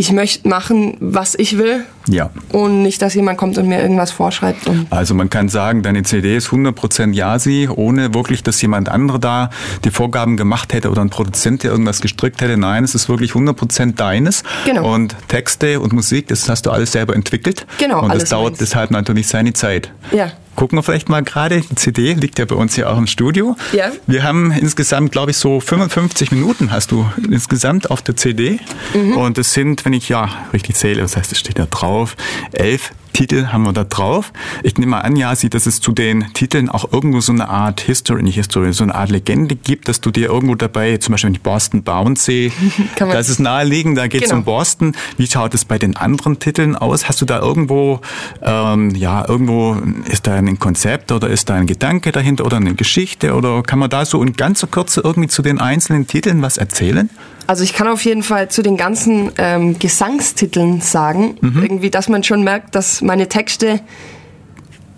ich 0.02 0.12
möchte 0.14 0.48
machen, 0.50 0.98
was 1.00 1.36
ich 1.36 1.60
will 1.60 1.86
Ja. 2.08 2.32
und 2.52 2.82
nicht, 2.82 3.04
dass 3.04 3.14
jemand 3.14 3.38
kommt 3.38 3.60
und 3.60 3.68
mir 3.68 3.80
irgendwas 3.82 4.10
vorschreibt. 4.10 4.66
Und 4.68 4.88
Also 4.90 5.14
man 5.14 5.30
kann 5.30 5.48
sagen, 5.48 5.84
deine 5.84 6.02
CD 6.02 6.36
ist 6.36 6.48
100% 6.52 7.14
Yasi, 7.14 7.70
ohne 7.74 8.12
wirklich, 8.16 8.42
dass 8.42 8.60
jemand 8.64 8.90
andere 8.90 9.20
da 9.20 9.52
die 9.86 9.92
Vorgaben 9.92 10.38
gemacht 10.38 10.74
hätte 10.74 10.90
oder 10.90 11.02
ein 11.04 11.12
Produzent, 11.12 11.62
der 11.62 11.70
irgendwas 11.70 12.02
gestrickt 12.02 12.42
hätte. 12.42 12.58
Nein, 12.58 12.84
es 12.84 12.96
ist 12.96 13.10
wirklich 13.10 13.34
100% 13.36 13.96
deines. 13.96 14.42
Genau. 14.66 14.92
Und 14.92 15.16
Texte 15.28 15.80
und 15.80 15.94
Musik, 15.94 16.28
das 16.30 16.50
hast 16.50 16.66
du 16.66 16.72
alles 16.72 16.92
selber 16.94 17.16
entwickelt. 17.16 17.68
Genau, 17.78 18.02
Und 18.04 18.12
das 18.16 18.30
dauert 18.30 18.54
meins. 18.54 18.58
deshalb 18.60 18.90
natürlich 18.90 19.28
seine 19.28 19.54
Zeit. 19.54 19.92
ja, 20.12 20.32
gucken 20.56 20.78
wir 20.78 20.84
vielleicht 20.84 21.10
mal 21.10 21.24
gerade. 21.24 21.62
Die 21.62 21.76
CD 21.76 22.14
liegt 22.14 22.40
ja 22.40 22.46
bei 22.46 22.56
uns 22.56 22.76
hier 22.76 22.90
auch 22.90 22.98
im 22.98 23.08
Studio. 23.08 23.56
Ja. 23.74 23.92
Wir 24.08 24.24
haben 24.24 24.52
insgesamt, 24.52 25.12
glaube 25.12 25.32
ich, 25.32 25.38
so 25.38 25.60
55 25.60 26.32
Minuten 26.32 26.72
hast 26.72 26.92
du 26.92 27.06
insgesamt 27.30 27.90
auf 27.92 28.02
der 28.02 28.16
CD. 28.16 28.60
Mhm. 28.94 29.18
Und 29.18 29.38
es 29.38 29.54
sind, 29.54 29.86
wenn 29.86 29.94
ich 29.94 30.10
ja 30.10 30.30
richtig 30.54 30.76
zähle, 30.76 31.02
das 31.02 31.18
heißt, 31.18 31.32
es 31.32 31.40
steht 31.40 31.60
da 31.60 31.66
drauf, 31.66 32.16
elf 32.52 32.92
Titel 33.14 33.48
haben 33.48 33.64
wir 33.64 33.74
da 33.74 33.84
drauf. 33.84 34.32
Ich 34.64 34.78
nehme 34.78 34.92
mal 34.92 35.02
an, 35.02 35.16
Jasi, 35.16 35.50
dass 35.50 35.66
es 35.66 35.82
zu 35.82 35.92
den 35.92 36.34
Titeln 36.34 36.70
auch 36.70 36.92
irgendwo 36.92 37.22
so 37.22 37.32
eine 37.32 37.50
Art 37.50 37.82
History, 37.82 38.24
nicht 38.24 38.36
History, 38.36 38.74
so 38.74 38.84
eine 38.84 38.96
Art 38.96 39.10
Legende 39.10 39.56
gibt, 39.56 39.88
dass 39.88 40.02
du 40.02 40.12
dir 40.12 40.30
irgendwo 40.30 40.56
dabei, 40.56 40.98
zum 40.98 41.14
Beispiel 41.14 41.30
wenn 41.30 41.36
ich 41.36 41.42
Boston 41.42 41.84
Bound 41.84 42.20
sehe, 42.20 42.52
das 42.98 43.30
ist 43.30 43.40
naheliegend, 43.40 43.98
da 43.98 44.08
geht 44.08 44.24
es 44.24 44.30
genau. 44.30 44.40
um 44.40 44.46
Boston. 44.46 44.96
Wie 45.18 45.28
schaut 45.28 45.54
es 45.54 45.66
bei 45.66 45.78
den 45.78 45.96
anderen 45.96 46.40
Titeln 46.40 46.76
aus? 46.76 47.08
Hast 47.08 47.22
du 47.22 47.26
da 47.26 47.40
irgendwo, 47.40 48.02
ähm, 48.42 48.96
ja, 48.96 49.28
irgendwo, 49.28 49.78
ist 50.06 50.28
da 50.28 50.36
ein 50.36 50.60
Konzept 50.60 51.12
oder 51.12 51.30
ist 51.30 51.50
da 51.50 51.56
ein 51.56 51.68
Gedanke 51.68 52.12
dahinter 52.12 52.46
oder 52.46 52.58
eine 52.58 52.76
Geschichte 52.76 53.34
oder 53.34 53.64
kann 53.64 53.80
man 53.80 53.90
da 53.90 54.06
so 54.06 54.22
in 54.22 54.34
ganzer 54.34 54.68
Kürze 54.68 55.02
irgendwie 55.04 55.30
zu 55.30 55.42
den 55.42 55.60
einzelnen 55.60 56.08
Titeln 56.08 56.42
was 56.42 56.58
erzählen? 56.58 57.10
Also 57.52 57.66
ich 57.66 57.74
kann 57.74 57.90
auf 57.90 58.06
jeden 58.06 58.24
Fall 58.24 58.48
zu 58.48 58.62
den 58.62 58.78
ganzen 58.78 59.34
ähm, 59.38 59.78
Gesangstiteln 59.78 60.80
sagen, 60.80 61.36
mhm. 61.42 61.62
irgendwie, 61.62 61.90
dass 61.90 62.08
man 62.08 62.24
schon 62.24 62.46
merkt, 62.46 62.76
dass 62.76 63.02
meine 63.02 63.28
Texte 63.28 63.82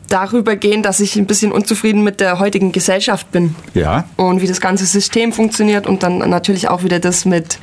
darüber 0.08 0.56
gehen, 0.56 0.84
dass 0.84 1.00
ich 1.00 1.16
ein 1.16 1.26
bisschen 1.26 1.52
unzufrieden 1.52 2.04
mit 2.04 2.20
der 2.20 2.38
heutigen 2.38 2.72
Gesellschaft 2.72 3.32
bin. 3.32 3.56
Ja. 3.74 4.08
Und 4.18 4.44
wie 4.44 4.46
das 4.46 4.62
ganze 4.62 4.86
System 4.86 5.34
funktioniert 5.34 5.88
und 5.88 6.04
dann 6.04 6.20
natürlich 6.20 6.68
auch 6.68 6.84
wieder 6.84 7.00
das 7.00 7.26
mit 7.26 7.58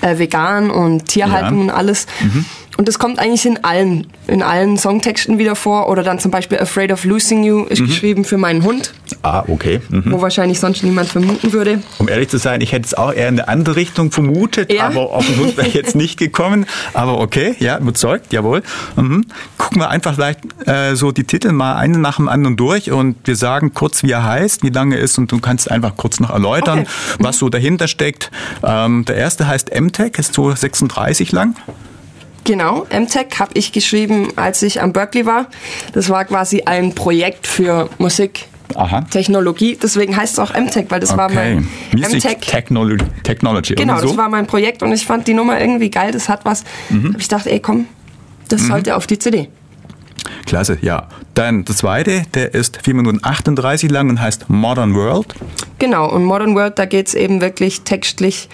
äh, 0.00 0.18
vegan 0.18 0.72
und 0.72 1.06
Tierhaltung 1.06 1.58
ja. 1.58 1.62
und 1.62 1.70
alles. 1.70 2.08
Mhm. 2.20 2.44
Und 2.78 2.88
das 2.88 2.98
kommt 2.98 3.18
eigentlich 3.18 3.44
in 3.44 3.62
allen, 3.64 4.06
in 4.26 4.42
allen 4.42 4.78
Songtexten 4.78 5.38
wieder 5.38 5.56
vor. 5.56 5.88
Oder 5.88 6.02
dann 6.02 6.18
zum 6.18 6.30
Beispiel 6.30 6.58
Afraid 6.58 6.90
of 6.90 7.04
Losing 7.04 7.44
You 7.44 7.64
ist 7.64 7.80
mhm. 7.80 7.86
geschrieben 7.86 8.24
für 8.24 8.38
meinen 8.38 8.64
Hund. 8.64 8.94
Ah, 9.22 9.44
okay. 9.46 9.80
Mhm. 9.90 10.04
Wo 10.06 10.22
wahrscheinlich 10.22 10.58
sonst 10.58 10.82
niemand 10.82 11.08
vermuten 11.08 11.52
würde. 11.52 11.82
Um 11.98 12.08
ehrlich 12.08 12.28
zu 12.28 12.38
sein, 12.38 12.60
ich 12.60 12.72
hätte 12.72 12.86
es 12.86 12.94
auch 12.94 13.12
eher 13.12 13.28
in 13.28 13.38
eine 13.38 13.48
andere 13.48 13.76
Richtung 13.76 14.10
vermutet, 14.10 14.72
ja. 14.72 14.86
aber 14.86 15.12
auf 15.12 15.26
den 15.26 15.36
Hund 15.38 15.56
wäre 15.56 15.68
ich 15.68 15.74
jetzt 15.74 15.94
nicht 15.94 16.18
gekommen. 16.18 16.66
Aber 16.94 17.20
okay, 17.20 17.54
ja, 17.58 17.78
überzeugt, 17.78 18.32
jawohl. 18.32 18.62
Mhm. 18.96 19.26
Gucken 19.58 19.78
wir 19.78 19.90
einfach 19.90 20.14
vielleicht 20.14 20.40
äh, 20.66 20.94
so 20.94 21.12
die 21.12 21.24
Titel 21.24 21.52
mal 21.52 21.76
einen 21.76 22.00
nach 22.00 22.16
dem 22.16 22.28
anderen 22.28 22.56
durch 22.56 22.90
und 22.90 23.16
wir 23.24 23.36
sagen 23.36 23.74
kurz, 23.74 24.02
wie 24.02 24.12
er 24.12 24.24
heißt, 24.24 24.62
wie 24.62 24.70
lange 24.70 24.96
er 24.96 25.02
ist 25.02 25.18
und 25.18 25.30
du 25.30 25.40
kannst 25.40 25.70
einfach 25.70 25.96
kurz 25.96 26.20
noch 26.20 26.30
erläutern, 26.30 26.80
okay. 26.80 26.88
was 27.18 27.38
so 27.38 27.50
dahinter 27.50 27.86
steckt. 27.86 28.30
Ähm, 28.64 29.04
der 29.04 29.16
erste 29.16 29.46
heißt 29.46 29.78
MTech, 29.78 30.12
ist 30.18 30.34
so 30.34 30.50
36 30.50 31.32
lang. 31.32 31.54
Genau, 32.44 32.86
MTech 32.90 33.38
habe 33.38 33.52
ich 33.54 33.72
geschrieben, 33.72 34.28
als 34.36 34.62
ich 34.62 34.82
am 34.82 34.92
Berkeley 34.92 35.26
war. 35.26 35.46
Das 35.92 36.08
war 36.08 36.24
quasi 36.24 36.62
ein 36.62 36.94
Projekt 36.94 37.46
für 37.46 37.88
Musik. 37.98 38.46
Aha. 38.74 39.02
Technologie, 39.02 39.78
deswegen 39.80 40.16
heißt 40.16 40.34
es 40.34 40.38
auch 40.38 40.54
MTech, 40.54 40.86
weil 40.88 41.00
das 41.00 41.10
okay. 41.10 41.18
war 41.18 41.30
mein 41.30 41.68
Music 41.92 42.24
MTech 42.24 42.40
Technology. 42.40 43.04
Technology 43.22 43.74
genau, 43.74 43.98
so? 43.98 44.06
das 44.06 44.16
war 44.16 44.30
mein 44.30 44.46
Projekt 44.46 44.82
und 44.82 44.92
ich 44.92 45.04
fand 45.04 45.26
die 45.28 45.34
Nummer 45.34 45.60
irgendwie 45.60 45.90
geil, 45.90 46.10
das 46.10 46.30
hat 46.30 46.44
was. 46.44 46.64
Mhm. 46.88 47.14
ich 47.18 47.28
dachte, 47.28 47.50
ey 47.50 47.60
komm, 47.60 47.86
das 48.48 48.62
mhm. 48.62 48.66
sollte 48.68 48.96
auf 48.96 49.06
die 49.06 49.18
CD. 49.18 49.48
Klasse, 50.46 50.78
ja. 50.80 51.08
Dann 51.34 51.64
der 51.64 51.76
zweite, 51.76 52.22
der 52.34 52.54
ist 52.54 52.78
4 52.82 52.94
Minuten 52.94 53.20
38 53.22 53.90
lang 53.90 54.08
und 54.08 54.20
heißt 54.20 54.48
Modern 54.48 54.94
World. 54.94 55.34
Genau, 55.78 56.10
und 56.10 56.24
Modern 56.24 56.54
World, 56.54 56.78
da 56.78 56.86
geht 56.86 57.08
es 57.08 57.14
eben 57.14 57.40
wirklich 57.40 57.82
textlich 57.82 58.48
um 58.48 58.52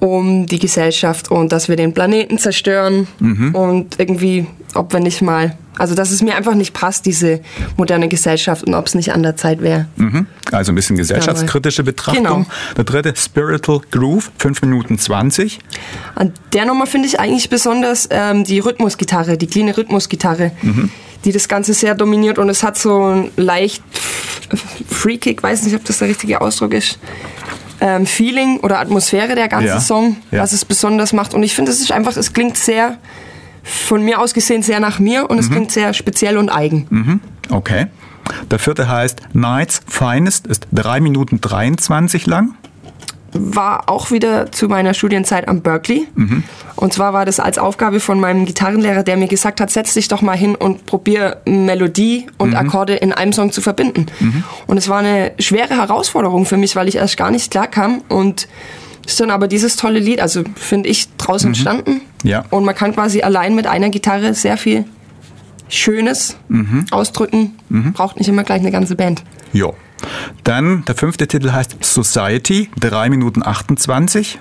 die 0.00 0.58
Gesellschaft 0.58 1.30
und 1.30 1.52
dass 1.52 1.68
wir 1.68 1.76
den 1.76 1.92
Planeten 1.92 2.38
zerstören 2.38 3.06
mhm. 3.18 3.54
und 3.54 3.98
irgendwie, 3.98 4.46
ob 4.74 4.92
wir 4.92 5.00
nicht 5.00 5.22
mal, 5.22 5.56
also 5.78 5.94
dass 5.94 6.10
es 6.10 6.22
mir 6.22 6.36
einfach 6.36 6.54
nicht 6.54 6.72
passt, 6.72 7.06
diese 7.06 7.40
moderne 7.76 8.08
Gesellschaft 8.08 8.64
und 8.64 8.74
ob 8.74 8.86
es 8.86 8.94
nicht 8.94 9.12
an 9.12 9.22
der 9.22 9.36
Zeit 9.36 9.60
wäre. 9.62 9.86
Mhm. 9.96 10.26
Also 10.52 10.72
ein 10.72 10.74
bisschen 10.74 10.96
gesellschaftskritische 10.96 11.82
Betrachtung. 11.82 12.24
Genau. 12.24 12.46
Der 12.76 12.84
dritte, 12.84 13.14
Spiritual 13.16 13.80
Groove, 13.90 14.30
5 14.38 14.62
Minuten 14.62 14.98
20. 14.98 15.58
An 16.14 16.32
der 16.52 16.66
Nummer 16.66 16.86
finde 16.86 17.08
ich 17.08 17.18
eigentlich 17.18 17.48
besonders 17.50 18.08
ähm, 18.10 18.44
die 18.44 18.58
Rhythmusgitarre, 18.58 19.36
die 19.36 19.46
cleane 19.46 19.76
Rhythmusgitarre. 19.76 20.52
Mhm 20.62 20.90
die 21.24 21.32
das 21.32 21.48
Ganze 21.48 21.74
sehr 21.74 21.96
dominiert 21.96 22.38
und 22.38 22.48
es 22.48 22.62
hat 22.62 22.78
so 22.78 23.02
ein 23.04 23.30
leicht 23.36 23.82
freakig, 24.88 25.42
weiß 25.42 25.64
nicht, 25.64 25.74
ob 25.74 25.84
das 25.84 25.98
der 25.98 26.08
richtige 26.08 26.40
Ausdruck 26.40 26.72
ist, 26.72 26.98
ähm, 27.80 28.06
Feeling 28.06 28.58
oder 28.60 28.78
Atmosphäre 28.78 29.34
der 29.34 29.48
ganze 29.48 29.68
ja. 29.68 29.80
Song, 29.80 30.16
ja. 30.30 30.42
was 30.42 30.52
es 30.52 30.64
besonders 30.64 31.12
macht. 31.12 31.34
Und 31.34 31.42
ich 31.42 31.54
finde, 31.54 31.70
es 31.70 31.80
ist 31.80 31.92
einfach, 31.92 32.16
es 32.16 32.32
klingt 32.32 32.56
sehr, 32.56 32.98
von 33.62 34.02
mir 34.02 34.20
aus 34.20 34.32
gesehen, 34.32 34.62
sehr 34.62 34.80
nach 34.80 34.98
mir 34.98 35.28
und 35.28 35.36
mhm. 35.36 35.42
es 35.42 35.50
klingt 35.50 35.72
sehr 35.72 35.92
speziell 35.92 36.38
und 36.38 36.48
eigen. 36.48 36.86
Mhm. 36.88 37.20
Okay. 37.50 37.86
Der 38.50 38.58
vierte 38.58 38.88
heißt 38.88 39.20
Nights 39.34 39.82
Finest, 39.86 40.46
ist 40.46 40.66
3 40.72 41.00
Minuten 41.00 41.40
23 41.40 42.26
lang 42.26 42.54
war 43.40 43.88
auch 43.88 44.10
wieder 44.10 44.52
zu 44.52 44.68
meiner 44.68 44.94
Studienzeit 44.94 45.48
am 45.48 45.60
Berkeley. 45.60 46.06
Mhm. 46.14 46.44
Und 46.76 46.92
zwar 46.92 47.12
war 47.12 47.24
das 47.24 47.40
als 47.40 47.58
Aufgabe 47.58 48.00
von 48.00 48.20
meinem 48.20 48.44
Gitarrenlehrer, 48.44 49.02
der 49.02 49.16
mir 49.16 49.28
gesagt 49.28 49.60
hat, 49.60 49.70
setz 49.70 49.94
dich 49.94 50.08
doch 50.08 50.22
mal 50.22 50.36
hin 50.36 50.54
und 50.54 50.86
probier 50.86 51.38
Melodie 51.46 52.26
und 52.38 52.50
mhm. 52.50 52.56
Akkorde 52.56 52.94
in 52.94 53.12
einem 53.12 53.32
Song 53.32 53.52
zu 53.52 53.60
verbinden. 53.60 54.06
Mhm. 54.20 54.44
Und 54.66 54.76
es 54.76 54.88
war 54.88 54.98
eine 54.98 55.32
schwere 55.38 55.76
Herausforderung 55.76 56.46
für 56.46 56.56
mich, 56.56 56.76
weil 56.76 56.88
ich 56.88 56.96
erst 56.96 57.16
gar 57.16 57.30
nicht 57.30 57.50
klar 57.50 57.66
kam 57.66 58.02
und 58.08 58.48
ist 59.06 59.20
dann 59.20 59.30
aber 59.30 59.48
dieses 59.48 59.76
tolle 59.76 60.00
Lied, 60.00 60.20
also 60.20 60.42
finde 60.56 60.88
ich, 60.88 61.08
draußen 61.16 61.48
mhm. 61.48 61.54
entstanden. 61.54 62.00
Ja. 62.24 62.44
Und 62.50 62.64
man 62.64 62.74
kann 62.74 62.92
quasi 62.92 63.22
allein 63.22 63.54
mit 63.54 63.66
einer 63.66 63.88
Gitarre 63.88 64.34
sehr 64.34 64.56
viel 64.56 64.84
Schönes 65.68 66.36
mhm. 66.48 66.86
ausdrücken. 66.90 67.56
Mhm. 67.68 67.92
Braucht 67.92 68.18
nicht 68.18 68.28
immer 68.28 68.44
gleich 68.44 68.60
eine 68.60 68.72
ganze 68.72 68.96
Band. 68.96 69.22
Ja. 69.52 69.70
Dann 70.44 70.84
der 70.84 70.94
fünfte 70.94 71.26
Titel 71.26 71.52
heißt 71.52 71.76
Society, 71.82 72.70
3 72.80 73.10
Minuten 73.10 73.42
28. 73.42 74.38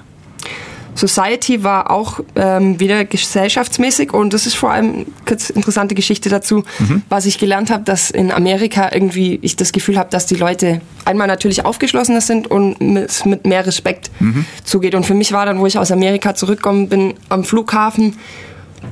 Society 0.95 1.63
war 1.63 1.91
auch 1.91 2.21
ähm, 2.35 2.79
wieder 2.79 3.03
gesellschaftsmäßig 3.03 4.13
und 4.13 4.33
das 4.33 4.45
ist 4.45 4.55
vor 4.55 4.71
allem 4.71 5.05
eine 5.25 5.37
interessante 5.53 5.93
Geschichte 5.93 6.29
dazu, 6.29 6.63
mhm. 6.79 7.01
was 7.09 7.25
ich 7.25 7.37
gelernt 7.37 7.69
habe, 7.69 7.83
dass 7.83 8.09
in 8.11 8.31
Amerika 8.31 8.89
irgendwie 8.93 9.37
ich 9.41 9.57
das 9.57 9.73
Gefühl 9.73 9.97
habe, 9.97 10.09
dass 10.09 10.25
die 10.25 10.35
Leute 10.35 10.79
einmal 11.03 11.27
natürlich 11.27 11.65
aufgeschlossener 11.65 12.21
sind 12.21 12.49
und 12.49 12.79
mit, 12.79 13.25
mit 13.25 13.45
mehr 13.45 13.67
Respekt 13.67 14.09
mhm. 14.21 14.45
zugeht. 14.63 14.95
Und 14.95 15.05
für 15.05 15.15
mich 15.15 15.33
war 15.33 15.45
dann, 15.45 15.59
wo 15.59 15.65
ich 15.65 15.77
aus 15.77 15.91
Amerika 15.91 16.33
zurückgekommen 16.33 16.87
bin, 16.87 17.15
am 17.27 17.43
Flughafen 17.43 18.15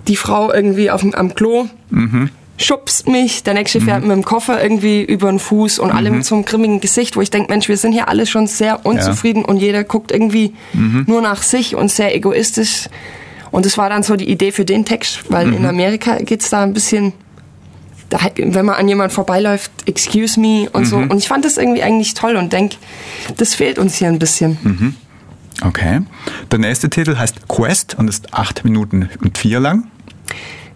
die 0.09 0.17
Frau 0.17 0.51
irgendwie 0.51 0.91
auf, 0.91 1.05
am 1.13 1.35
Klo. 1.35 1.67
Mhm 1.89 2.31
schubst 2.57 3.07
mich, 3.07 3.43
der 3.43 3.55
nächste 3.55 3.81
fährt 3.81 4.01
mhm. 4.01 4.09
mit 4.09 4.17
dem 4.17 4.25
Koffer 4.25 4.61
irgendwie 4.61 5.01
über 5.01 5.29
den 5.29 5.39
Fuß 5.39 5.79
und 5.79 5.89
mhm. 5.89 5.97
alle 5.97 6.11
mit 6.11 6.25
so 6.25 6.35
einem 6.35 6.45
grimmigen 6.45 6.79
Gesicht, 6.79 7.15
wo 7.15 7.21
ich 7.21 7.31
denke, 7.31 7.51
Mensch, 7.51 7.67
wir 7.67 7.77
sind 7.77 7.93
hier 7.93 8.07
alle 8.09 8.25
schon 8.25 8.47
sehr 8.47 8.85
unzufrieden 8.85 9.41
ja. 9.41 9.47
und 9.47 9.57
jeder 9.57 9.83
guckt 9.83 10.11
irgendwie 10.11 10.53
mhm. 10.73 11.05
nur 11.07 11.21
nach 11.21 11.41
sich 11.41 11.75
und 11.75 11.91
sehr 11.91 12.15
egoistisch. 12.15 12.89
Und 13.51 13.65
das 13.65 13.77
war 13.77 13.89
dann 13.89 14.03
so 14.03 14.15
die 14.15 14.29
Idee 14.29 14.51
für 14.51 14.65
den 14.65 14.85
Text, 14.85 15.25
weil 15.29 15.53
in 15.53 15.61
mhm. 15.61 15.67
Amerika 15.67 16.17
geht 16.17 16.41
es 16.41 16.49
da 16.49 16.63
ein 16.63 16.73
bisschen, 16.73 17.13
da, 18.09 18.19
wenn 18.35 18.65
man 18.65 18.75
an 18.75 18.87
jemand 18.87 19.13
vorbeiläuft, 19.13 19.71
excuse 19.85 20.39
me 20.39 20.69
und 20.71 20.85
so. 20.85 20.97
Mhm. 20.97 21.11
Und 21.11 21.17
ich 21.17 21.27
fand 21.27 21.45
das 21.45 21.57
irgendwie 21.57 21.83
eigentlich 21.83 22.13
toll 22.13 22.35
und 22.35 22.53
denke, 22.53 22.77
das 23.37 23.55
fehlt 23.55 23.77
uns 23.77 23.95
hier 23.95 24.07
ein 24.07 24.19
bisschen. 24.19 24.57
Mhm. 24.63 24.95
Okay. 25.61 26.01
Der 26.51 26.59
nächste 26.59 26.89
Titel 26.89 27.17
heißt 27.17 27.47
Quest 27.47 27.95
und 27.97 28.07
ist 28.07 28.33
acht 28.33 28.63
Minuten 28.63 29.09
und 29.21 29.37
vier 29.37 29.59
lang. 29.59 29.87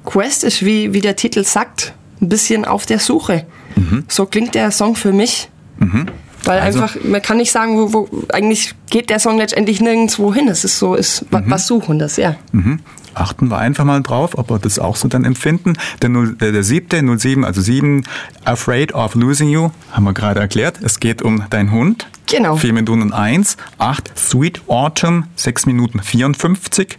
Quest 0.07 0.43
ist, 0.45 0.65
wie, 0.65 0.93
wie 0.93 1.01
der 1.01 1.17
Titel 1.17 1.43
sagt, 1.43 1.93
ein 2.21 2.29
bisschen 2.29 2.65
auf 2.65 2.85
der 2.85 2.99
Suche. 2.99 3.45
Mhm. 3.75 4.05
So 4.07 4.25
klingt 4.25 4.55
der 4.55 4.71
Song 4.71 4.95
für 4.95 5.11
mich. 5.11 5.49
Mhm. 5.79 6.07
Weil 6.45 6.59
also, 6.59 6.81
einfach, 6.81 6.97
man 7.03 7.21
kann 7.21 7.37
nicht 7.37 7.51
sagen, 7.51 7.77
wo, 7.77 7.93
wo, 7.93 8.09
eigentlich 8.31 8.73
geht 8.89 9.09
der 9.09 9.19
Song 9.19 9.37
letztendlich 9.37 9.81
nirgendwo 9.81 10.33
hin. 10.33 10.47
Es 10.47 10.63
ist 10.63 10.79
so, 10.79 10.95
ist 10.95 11.29
mhm. 11.31 11.43
was 11.47 11.67
Suchendes, 11.67 12.15
ja. 12.15 12.37
Mhm. 12.53 12.79
Achten 13.15 13.49
wir 13.49 13.57
einfach 13.57 13.83
mal 13.83 14.01
drauf, 14.01 14.37
ob 14.37 14.49
wir 14.49 14.59
das 14.59 14.79
auch 14.79 14.95
so 14.95 15.09
dann 15.09 15.25
empfinden. 15.25 15.73
Der, 16.01 16.09
0, 16.09 16.35
der, 16.35 16.53
der 16.53 16.63
siebte, 16.63 17.01
07, 17.17 17.43
also 17.43 17.61
7, 17.61 18.05
Afraid 18.45 18.93
of 18.93 19.15
Losing 19.15 19.49
You, 19.49 19.71
haben 19.91 20.05
wir 20.05 20.13
gerade 20.13 20.39
erklärt. 20.39 20.79
Es 20.81 21.01
geht 21.01 21.21
um 21.21 21.43
deinen 21.49 21.71
Hund. 21.71 22.07
Genau. 22.27 22.55
4 22.55 22.73
Minuten 22.73 23.11
1. 23.11 23.57
8, 23.77 24.17
Sweet 24.17 24.61
Autumn, 24.67 25.25
6 25.35 25.65
Minuten 25.65 25.99
54. 25.99 26.95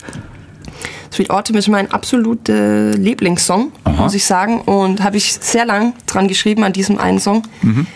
Sweet 1.13 1.31
Autumn 1.31 1.57
ist 1.57 1.69
mein 1.69 1.91
absoluter 1.91 2.91
Lieblingssong, 2.93 3.73
Aha. 3.85 4.03
muss 4.03 4.15
ich 4.15 4.25
sagen. 4.25 4.61
Und 4.61 5.03
habe 5.03 5.17
ich 5.17 5.33
sehr 5.35 5.65
lang 5.65 5.95
dran 6.07 6.29
geschrieben 6.29 6.65
an 6.65 6.73
diesem 6.73 6.99
einen 6.99 7.19
Song. 7.19 7.43
Mhm. 7.63 7.87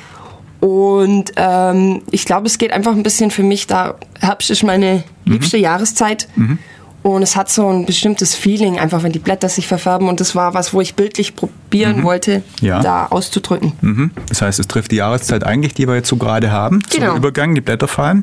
Und 0.61 1.33
ähm, 1.37 2.03
ich 2.11 2.25
glaube, 2.25 2.47
es 2.47 2.57
geht 2.57 2.73
einfach 2.73 2.93
ein 2.93 3.03
bisschen 3.03 3.33
für 3.33 3.43
mich 3.43 3.67
da. 3.67 3.97
Herbst 4.21 4.51
ist 4.51 4.63
meine 4.63 5.03
mhm. 5.25 5.33
liebste 5.33 5.57
Jahreszeit. 5.57 6.29
Mhm. 6.37 6.59
Und 7.03 7.23
es 7.23 7.35
hat 7.35 7.51
so 7.51 7.69
ein 7.69 7.85
bestimmtes 7.85 8.37
Feeling, 8.37 8.79
einfach 8.79 9.03
wenn 9.03 9.11
die 9.11 9.19
Blätter 9.19 9.49
sich 9.49 9.67
verfärben. 9.67 10.09
Und 10.09 10.21
das 10.21 10.37
war 10.37 10.55
was, 10.55 10.73
wo 10.73 10.81
ich 10.81 10.95
bildlich 10.95 11.35
probieren 11.35 11.99
mhm. 11.99 12.03
wollte, 12.05 12.43
ja. 12.61 12.81
da 12.81 13.07
auszudrücken. 13.07 13.73
Mhm. 13.81 14.11
Das 14.29 14.41
heißt, 14.41 14.61
es 14.61 14.69
trifft 14.69 14.93
die 14.93 14.97
Jahreszeit 14.97 15.45
eigentlich, 15.45 15.75
die 15.75 15.89
wir 15.89 15.97
jetzt 15.97 16.09
so 16.09 16.17
gerade 16.17 16.53
haben. 16.53 16.81
Genau. 16.91 17.09
Zum 17.09 17.17
Übergang, 17.17 17.55
die 17.57 17.61
Blätter 17.61 17.89
fallen. 17.89 18.23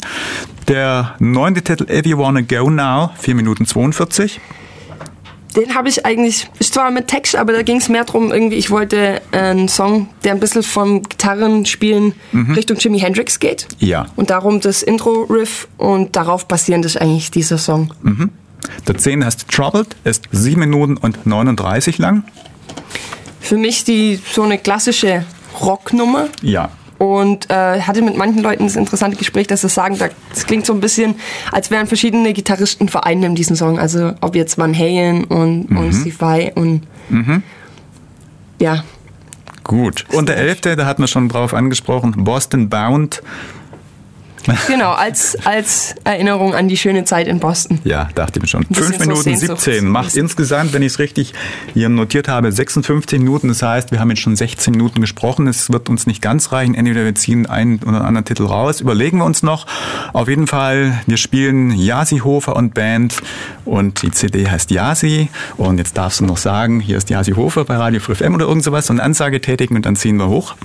Der 0.70 1.16
neunte 1.20 1.62
Titel, 1.62 1.92
If 1.92 2.06
You 2.06 2.18
Wanna 2.20 2.42
Go 2.42 2.70
Now, 2.70 3.10
4 3.18 3.36
Minuten 3.36 3.66
42. 3.66 4.40
den 5.56 5.76
habe 5.76 5.90
ich 5.90 6.06
eigentlich, 6.06 6.48
ist 6.60 6.74
zwar 6.74 6.92
mit 6.92 7.08
Text, 7.08 7.36
aber 7.36 7.54
da 7.54 7.64
ging 7.64 7.78
es 7.78 7.90
mehr 7.90 8.04
darum, 8.04 8.32
irgendwie, 8.32 8.58
ich 8.58 8.70
wollte 8.70 9.22
einen 9.32 9.68
Song, 9.68 10.10
der 10.24 10.34
ein 10.34 10.40
bisschen 10.40 10.64
vom 10.64 11.02
Gitarrenspielen 11.04 12.14
mhm. 12.32 12.54
Richtung 12.54 12.78
Jimi 12.78 13.00
Hendrix 13.00 13.40
geht. 13.40 13.68
Ja. 13.80 14.08
Und 14.16 14.30
darum 14.30 14.60
das 14.60 14.84
Intro-Riff 14.84 15.68
und 15.78 16.16
darauf 16.16 16.48
basierend 16.48 16.86
ist 16.86 16.98
eigentlich 16.98 17.32
dieser 17.32 17.58
Song. 17.58 17.94
Mhm. 18.04 18.30
Der 18.88 18.98
10 18.98 19.26
heißt 19.26 19.48
Troubled, 19.50 19.96
ist 20.04 20.26
7 20.32 20.60
Minuten 20.60 20.98
und 20.98 21.26
39 21.26 21.98
lang. 21.98 22.24
Für 23.40 23.58
mich 23.58 23.84
die 23.84 24.20
so 24.32 24.44
eine 24.44 24.58
klassische 24.58 25.26
Rocknummer. 25.62 26.28
Ja 26.42 26.70
und 27.00 27.50
äh, 27.50 27.82
hatte 27.82 28.02
mit 28.02 28.16
manchen 28.18 28.44
Leuten 28.44 28.66
das 28.66 28.76
interessante 28.76 29.18
Gespräch, 29.18 29.48
dass 29.48 29.62
sie 29.62 29.70
sagen, 29.70 29.98
das 29.98 30.46
klingt 30.46 30.66
so 30.66 30.74
ein 30.74 30.82
bisschen, 30.82 31.16
als 31.52 31.72
wären 31.72 31.88
verschiedene 31.88 32.34
Gitarristen 32.34 32.90
vereint 32.90 33.24
in 33.24 33.36
diesem 33.36 33.56
Song. 33.56 33.80
Also 33.80 34.14
ob 34.22 34.36
jetzt 34.36 34.58
Van 34.58 34.78
Halen 34.78 35.24
und, 35.24 35.72
mhm. 35.72 35.78
und 35.78 35.94
Steve 35.94 36.16
Vai 36.20 36.52
und 36.54 36.82
mhm. 37.10 37.42
ja. 38.60 38.84
Gut. 39.64 40.06
Und 40.12 40.30
der 40.30 40.38
elfte, 40.38 40.76
da 40.76 40.86
hatten 40.86 41.02
wir 41.02 41.08
schon 41.08 41.30
drauf 41.30 41.54
angesprochen, 41.54 42.12
Boston 42.18 42.70
Bound. 42.70 43.24
Genau, 44.68 44.92
als, 44.92 45.38
als 45.46 45.96
Erinnerung 46.04 46.54
an 46.54 46.68
die 46.68 46.78
schöne 46.78 47.04
Zeit 47.04 47.28
in 47.28 47.40
Boston. 47.40 47.80
Ja, 47.84 48.10
dachte 48.16 48.40
ich 48.40 48.44
mir 48.44 48.48
schon. 48.48 48.66
5 48.66 49.00
Minuten 49.00 49.36
so 49.36 49.56
17 49.56 49.88
macht 49.88 50.16
insgesamt, 50.16 50.74
wenn 50.74 50.82
ich 50.82 50.94
es 50.94 51.00
richtig 51.00 51.34
hier 51.74 51.90
notiert 51.90 52.28
habe, 52.28 52.52
56 52.52 53.20
Minuten. 53.20 53.48
Das 53.48 53.62
heißt, 53.62 53.92
wir 53.92 54.00
haben 54.00 54.10
jetzt 54.10 54.22
schon 54.22 54.36
16 54.36 54.72
Minuten 54.72 55.02
gesprochen. 55.02 55.48
Es 55.48 55.72
wird 55.72 55.90
uns 55.90 56.06
nicht 56.08 56.22
ganz 56.22 56.52
reichen. 56.52 56.76
Entweder 56.76 57.04
wir 57.06 57.16
ziehen 57.16 57.46
einen 57.46 57.80
oder 57.80 58.06
anderen 58.06 58.26
Titel 58.26 58.46
raus. 58.46 58.82
Überlegen 58.82 59.18
wir 59.18 59.26
uns 59.26 59.44
noch. 59.44 59.66
Auf 60.14 60.28
jeden 60.28 60.48
Fall, 60.48 61.02
wir 61.08 61.18
spielen 61.18 61.72
Yasi 61.72 62.20
Hofer 62.20 62.56
und 62.56 62.74
Band 62.74 63.18
und 63.66 64.02
die 64.04 64.12
CD 64.12 64.48
heißt 64.48 64.72
Yasi. 64.72 65.30
Und 65.58 65.78
jetzt 65.78 65.98
darfst 65.98 66.20
du 66.20 66.26
noch 66.26 66.38
sagen, 66.38 66.80
hier 66.80 66.98
ist 66.98 67.10
Yasi 67.10 67.32
Hofer 67.32 67.66
bei 67.66 67.76
Radio 67.76 68.00
5 68.00 68.20
FM 68.20 68.36
oder 68.36 68.48
irgend 68.48 68.64
sowas 68.64 68.90
und 68.90 69.00
Ansage 69.00 69.40
tätigen 69.42 69.76
und 69.76 69.86
dann 69.86 69.96
ziehen 69.96 70.18
wir 70.18 70.28
hoch. 70.28 70.56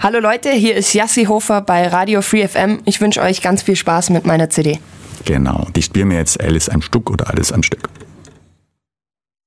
Hallo 0.00 0.20
Leute, 0.20 0.50
hier 0.50 0.76
ist 0.76 0.94
Jassi 0.94 1.24
Hofer 1.24 1.60
bei 1.60 1.88
Radio 1.88 2.22
Free 2.22 2.46
FM. 2.46 2.82
Ich 2.84 3.00
wünsche 3.00 3.20
euch 3.20 3.42
ganz 3.42 3.64
viel 3.64 3.74
Spaß 3.74 4.10
mit 4.10 4.26
meiner 4.26 4.48
CD. 4.48 4.78
Genau, 5.24 5.66
die 5.74 5.82
spielen 5.82 6.10
wir 6.10 6.18
jetzt 6.18 6.40
Alice 6.40 6.68
am 6.68 6.82
Stück 6.82 7.10
oder 7.10 7.28
alles 7.28 7.50
am 7.50 7.64
Stück. 7.64 7.88